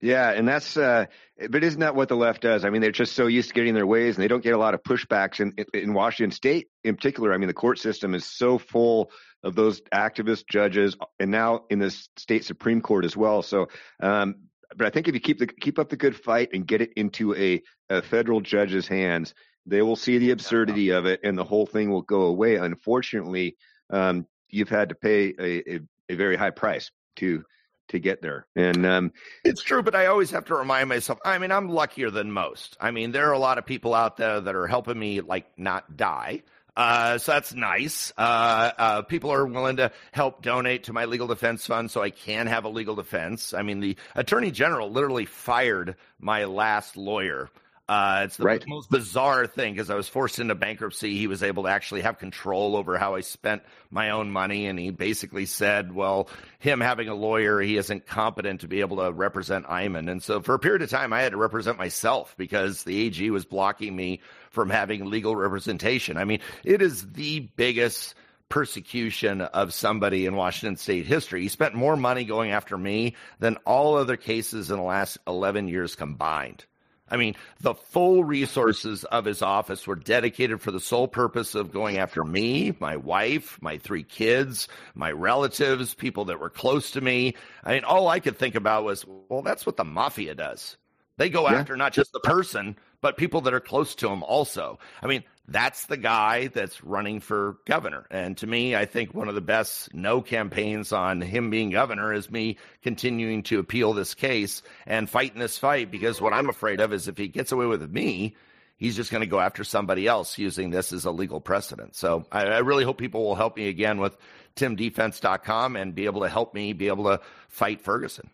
[0.00, 1.06] Yeah, and that's uh
[1.50, 2.64] but isn't that what the left does?
[2.64, 4.58] I mean, they're just so used to getting their ways and they don't get a
[4.58, 7.32] lot of pushbacks in in Washington state in particular.
[7.32, 9.10] I mean, the court system is so full
[9.42, 13.42] of those activist judges and now in the state supreme court as well.
[13.42, 13.68] So
[14.02, 14.36] um
[14.76, 16.92] but I think if you keep the keep up the good fight and get it
[16.96, 19.34] into a, a federal judge's hands,
[19.66, 22.56] they will see the absurdity of it and the whole thing will go away.
[22.56, 23.56] Unfortunately,
[23.90, 25.80] um, you've had to pay a, a,
[26.10, 27.44] a very high price to
[27.90, 28.46] to get there.
[28.56, 29.12] And um,
[29.44, 31.18] it's true, but I always have to remind myself.
[31.24, 32.76] I mean, I'm luckier than most.
[32.80, 35.46] I mean, there are a lot of people out there that are helping me like
[35.58, 36.42] not die.
[36.76, 38.12] Uh, so that's nice.
[38.16, 42.10] Uh, uh, people are willing to help donate to my legal defense fund so I
[42.10, 43.52] can have a legal defense.
[43.52, 47.50] I mean, the attorney general literally fired my last lawyer
[47.90, 48.64] uh, it's the right.
[48.68, 51.18] most bizarre thing because I was forced into bankruptcy.
[51.18, 54.66] He was able to actually have control over how I spent my own money.
[54.66, 56.28] And he basically said, well,
[56.60, 60.08] him having a lawyer, he isn't competent to be able to represent Eyman.
[60.08, 63.28] And so for a period of time, I had to represent myself because the AG
[63.32, 64.20] was blocking me
[64.50, 66.16] from having legal representation.
[66.16, 68.14] I mean, it is the biggest
[68.48, 71.42] persecution of somebody in Washington state history.
[71.42, 75.66] He spent more money going after me than all other cases in the last 11
[75.66, 76.66] years combined.
[77.10, 81.72] I mean, the full resources of his office were dedicated for the sole purpose of
[81.72, 87.00] going after me, my wife, my three kids, my relatives, people that were close to
[87.00, 87.34] me.
[87.64, 90.76] I mean, all I could think about was, well, that's what the mafia does.
[91.16, 91.56] They go yeah.
[91.56, 94.78] after not just the person, but people that are close to him also.
[95.02, 98.06] I mean, that's the guy that's running for governor.
[98.10, 102.12] And to me, I think one of the best no campaigns on him being governor
[102.12, 106.80] is me continuing to appeal this case and fighting this fight because what I'm afraid
[106.80, 108.36] of is if he gets away with me,
[108.76, 111.96] he's just going to go after somebody else using this as a legal precedent.
[111.96, 114.16] So I, I really hope people will help me again with
[114.54, 118.30] timdefense.com and be able to help me be able to fight Ferguson.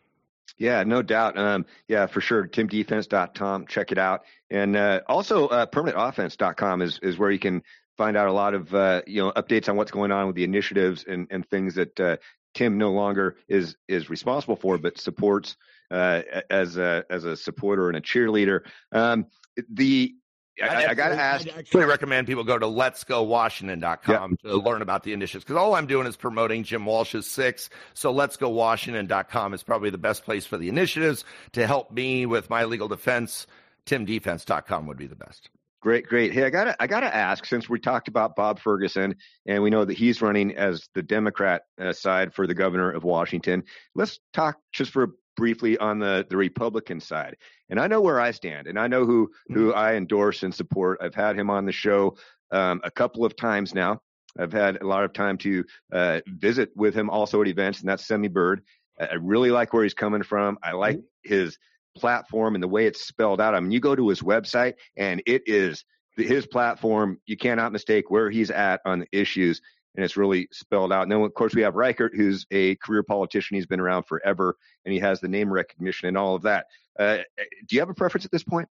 [0.58, 1.38] Yeah, no doubt.
[1.38, 2.46] Um, yeah, for sure.
[2.46, 3.66] TimDefense.com.
[3.66, 4.22] Check it out.
[4.50, 7.62] And uh, also, uh, PermanentOffense.com is, is where you can
[7.96, 10.44] find out a lot of uh, you know updates on what's going on with the
[10.44, 12.16] initiatives and, and things that uh,
[12.54, 15.56] Tim no longer is is responsible for, but supports
[15.90, 18.60] uh, as a as a supporter and a cheerleader.
[18.92, 19.26] Um,
[19.70, 20.14] the
[20.62, 21.46] I, I got to ask.
[21.48, 25.86] I actually recommend people go to letsgowashington.com to learn about the initiatives because all I'm
[25.86, 27.68] doing is promoting Jim Walsh's six.
[27.94, 32.64] So letsgowashington.com is probably the best place for the initiatives to help me with my
[32.64, 33.46] legal defense.
[33.86, 35.50] TimDefense.com would be the best.
[35.80, 36.32] Great, great.
[36.32, 39.14] Hey, I gotta, I gotta ask since we talked about Bob Ferguson
[39.46, 43.04] and we know that he's running as the Democrat uh, side for the governor of
[43.04, 43.62] Washington.
[43.94, 47.36] Let's talk just for briefly on the, the Republican side.
[47.70, 49.78] And I know where I stand and I know who, who mm-hmm.
[49.78, 50.98] I endorse and support.
[51.00, 52.16] I've had him on the show
[52.50, 54.00] um, a couple of times now.
[54.38, 57.88] I've had a lot of time to uh, visit with him also at events, and
[57.88, 58.62] that's Semi Bird.
[59.00, 60.58] I really like where he's coming from.
[60.62, 61.34] I like mm-hmm.
[61.34, 61.58] his
[61.96, 63.54] platform and the way it's spelled out.
[63.54, 65.84] I mean, you go to his website and it is
[66.16, 67.18] his platform.
[67.26, 69.60] You cannot mistake where he's at on the issues
[69.96, 71.02] and it's really spelled out.
[71.02, 73.56] And then, of course, we have Reichert, who's a career politician.
[73.56, 76.66] He's been around forever, and he has the name recognition and all of that.
[76.98, 77.18] Uh,
[77.66, 78.68] do you have a preference at this point?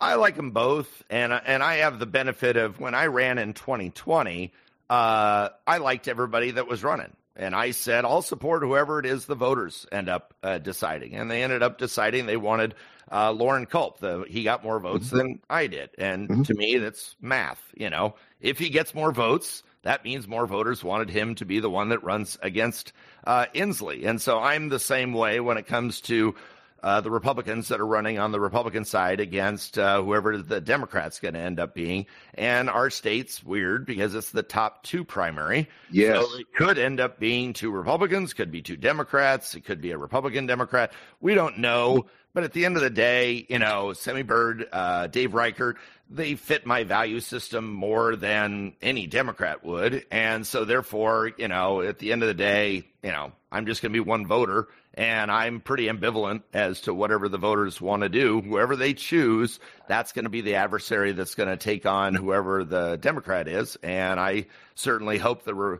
[0.00, 3.54] I like them both, and and I have the benefit of when I ran in
[3.54, 4.52] 2020,
[4.90, 9.26] uh, I liked everybody that was running, and I said I'll support whoever it is
[9.26, 12.74] the voters end up uh, deciding, and they ended up deciding they wanted
[13.10, 14.00] uh, Loren Culp.
[14.00, 15.16] The, he got more votes mm-hmm.
[15.16, 16.42] than I did, and mm-hmm.
[16.42, 17.62] to me that's math.
[17.74, 21.60] You know, if he gets more votes, that means more voters wanted him to be
[21.60, 22.92] the one that runs against
[23.24, 24.06] uh, Inslee.
[24.06, 26.34] And so I'm the same way when it comes to
[26.82, 31.20] uh, the Republicans that are running on the Republican side against uh, whoever the Democrats
[31.20, 32.06] going to end up being.
[32.34, 35.68] And our state's weird because it's the top two primary.
[35.90, 36.24] Yes.
[36.24, 39.90] So it could end up being two Republicans, could be two Democrats, it could be
[39.90, 40.92] a Republican Democrat.
[41.20, 42.06] We don't know.
[42.32, 45.78] But at the end of the day, you know, Semi Bird, uh, Dave Reichert,
[46.08, 50.04] they fit my value system more than any Democrat would.
[50.10, 53.82] And so therefore, you know, at the end of the day, you know, I'm just
[53.82, 58.02] going to be one voter and I'm pretty ambivalent as to whatever the voters want
[58.02, 58.40] to do.
[58.40, 62.64] Whoever they choose, that's going to be the adversary that's going to take on whoever
[62.64, 63.76] the Democrat is.
[63.82, 65.78] And I certainly hope that we're,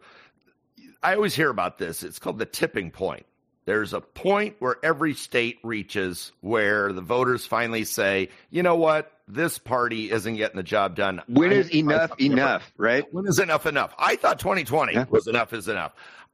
[1.02, 2.02] I always hear about this.
[2.02, 3.26] It's called the tipping point.
[3.64, 9.12] There's a point where every state reaches where the voters finally say, you know what?
[9.32, 11.22] this party isn't getting the job done.
[11.28, 13.04] When is enough enough, right?
[13.12, 13.94] When is enough enough?
[13.98, 15.04] I thought 2020 yeah.
[15.08, 15.92] was enough is enough.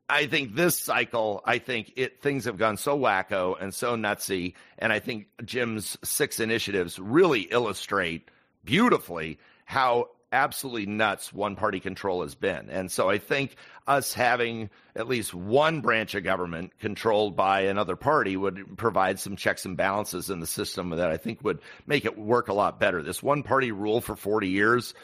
[0.09, 4.55] I think this cycle, I think it things have gone so wacko and so nutsy,
[4.79, 8.31] and I think Jim's six initiatives really illustrate
[8.65, 12.69] beautifully how absolutely nuts one party control has been.
[12.71, 17.97] And so I think us having at least one branch of government controlled by another
[17.97, 22.05] party would provide some checks and balances in the system that I think would make
[22.05, 23.03] it work a lot better.
[23.03, 24.95] This one party rule for 40 years,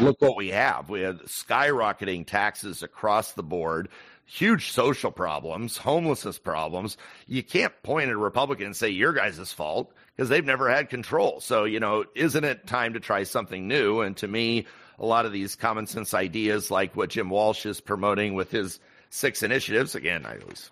[0.00, 0.88] look what we have.
[0.88, 3.88] We have skyrocketing taxes across the board
[4.28, 6.98] huge social problems, homelessness problems.
[7.26, 10.90] You can't point at a Republican and say your guys' fault because they've never had
[10.90, 11.40] control.
[11.40, 14.02] So, you know, isn't it time to try something new?
[14.02, 14.66] And to me,
[14.98, 18.80] a lot of these common sense ideas like what Jim Walsh is promoting with his
[19.08, 20.70] six initiatives, again, I always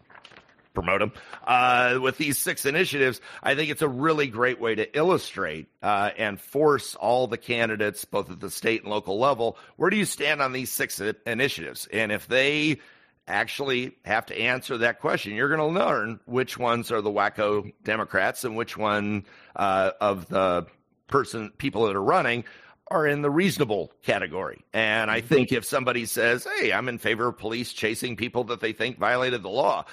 [0.74, 1.12] promote them.
[1.46, 6.10] Uh, with these six initiatives, I think it's a really great way to illustrate uh,
[6.18, 10.04] and force all the candidates, both at the state and local level, where do you
[10.04, 11.88] stand on these six initiatives?
[11.90, 12.80] And if they
[13.26, 15.34] actually have to answer that question.
[15.34, 19.24] You're going to learn which ones are the wacko Democrats and which one
[19.54, 20.66] uh, of the
[21.08, 22.44] person people that are running
[22.88, 24.64] are in the reasonable category.
[24.72, 28.60] And I think if somebody says, "Hey, I'm in favor of police chasing people that
[28.60, 29.84] they think violated the law,"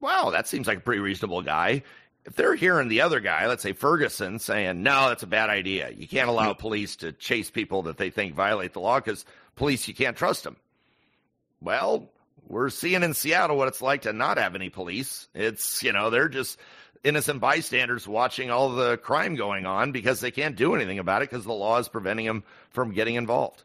[0.00, 1.82] wow, that seems like a pretty reasonable guy.
[2.26, 5.90] If they're hearing the other guy, let's say Ferguson, saying, "No, that's a bad idea.
[5.90, 9.24] You can't allow police to chase people that they think violate the law because
[9.54, 10.56] police you can't trust them."
[11.62, 12.10] Well,
[12.46, 15.28] we're seeing in Seattle what it's like to not have any police.
[15.34, 16.58] It's, you know, they're just
[17.04, 21.30] innocent bystanders watching all the crime going on because they can't do anything about it
[21.30, 23.62] because the law is preventing them from getting involved.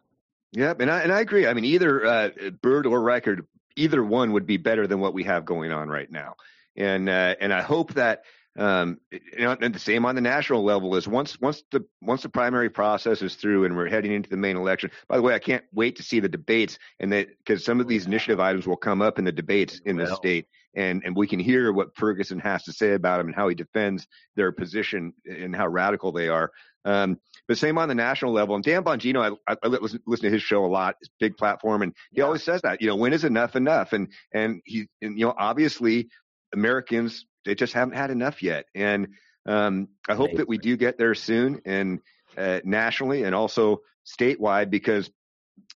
[0.54, 1.48] Yep, and I and I agree.
[1.48, 2.30] I mean, either uh,
[2.62, 3.46] Bird or Reichert,
[3.78, 6.36] either one would be better than what we have going on right now.
[6.76, 8.24] And uh, and I hope that
[8.58, 12.22] um, you know, and the same on the national level is once once the once
[12.22, 14.92] the primary process is through and we're heading into the main election.
[15.08, 17.88] By the way, I can't wait to see the debates and that because some of
[17.88, 21.28] these initiative items will come up in the debates in the state, and and we
[21.28, 25.14] can hear what Ferguson has to say about them and how he defends their position
[25.26, 26.52] and how radical they are.
[26.84, 28.56] Um, but same on the national level.
[28.56, 31.38] And Dan Bongino, I, I, I listen, listen, to his show a lot, his big
[31.38, 32.26] platform, and he yeah.
[32.26, 33.94] always says that, you know, when is enough enough?
[33.94, 36.10] And and he, and, you know, obviously
[36.54, 38.66] Americans they just haven't had enough yet.
[38.76, 39.10] And
[39.46, 42.00] um, I hope that we do get there soon and
[42.38, 45.10] uh, nationally and also statewide because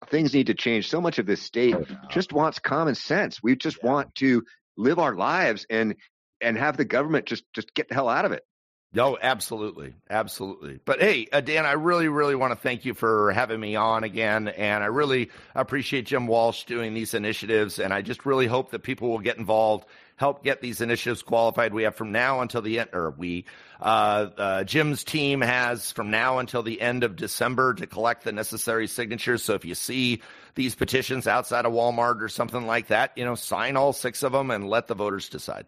[0.08, 0.88] things need to change.
[0.88, 1.76] So much of this state
[2.10, 3.42] just wants common sense.
[3.42, 3.90] We just yeah.
[3.90, 4.44] want to
[4.76, 5.96] live our lives and
[6.40, 8.44] and have the government just just get the hell out of it.
[8.94, 10.78] No, absolutely, absolutely.
[10.84, 14.04] But hey, uh, Dan, I really, really want to thank you for having me on
[14.04, 18.72] again, and I really appreciate Jim Walsh doing these initiatives, and I just really hope
[18.72, 19.86] that people will get involved,
[20.23, 21.75] help get these initiatives qualified.
[21.75, 23.45] We have from now until the end, or we,
[23.81, 28.31] uh, uh, Jim's team has from now until the end of December to collect the
[28.31, 29.43] necessary signatures.
[29.43, 30.23] So if you see
[30.55, 34.31] these petitions outside of Walmart or something like that, you know, sign all six of
[34.31, 35.66] them and let the voters decide.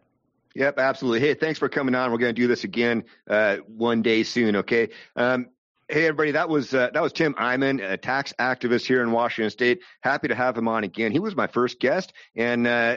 [0.55, 1.19] Yep, absolutely.
[1.19, 2.13] Hey, thanks for coming on.
[2.13, 4.55] We're going to do this again uh, one day soon.
[4.55, 4.91] Okay.
[5.17, 5.49] Um,
[5.89, 6.32] hey, everybody.
[6.32, 9.80] That was uh, that was Tim Eyman, a tax activist here in Washington State.
[10.03, 11.12] Happy to have him on again.
[11.12, 12.97] He was my first guest, and uh,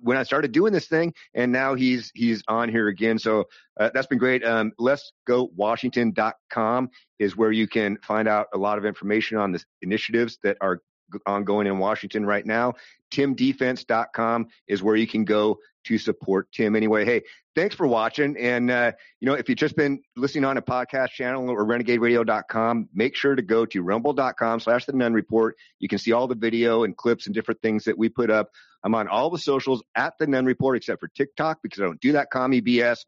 [0.00, 3.18] when I started doing this thing, and now he's he's on here again.
[3.18, 3.44] So
[3.78, 4.44] uh, that's been great.
[4.44, 9.52] Um, let's go Washington.com is where you can find out a lot of information on
[9.52, 10.80] the initiatives that are
[11.26, 12.74] ongoing in Washington right now.
[13.12, 17.04] TimDefense.com is where you can go to support Tim anyway.
[17.04, 17.22] Hey,
[17.54, 18.36] thanks for watching.
[18.36, 22.88] And, uh, you know, if you've just been listening on a podcast channel or renegaderadio.com,
[22.92, 25.56] make sure to go to rumble.com slash the Nunn Report.
[25.78, 28.50] You can see all the video and clips and different things that we put up.
[28.82, 32.00] I'm on all the socials at the Nunn Report except for TikTok because I don't
[32.00, 33.04] do that commie BS.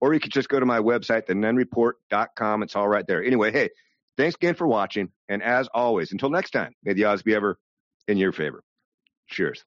[0.00, 2.62] Or you can just go to my website, thenunnreport.com.
[2.62, 3.22] It's all right there.
[3.22, 3.68] Anyway, hey,
[4.20, 5.10] thanks again for watching.
[5.28, 7.58] And as always, until next time, may the odds be ever
[8.08, 8.62] in your favor.
[9.28, 9.64] Cheers.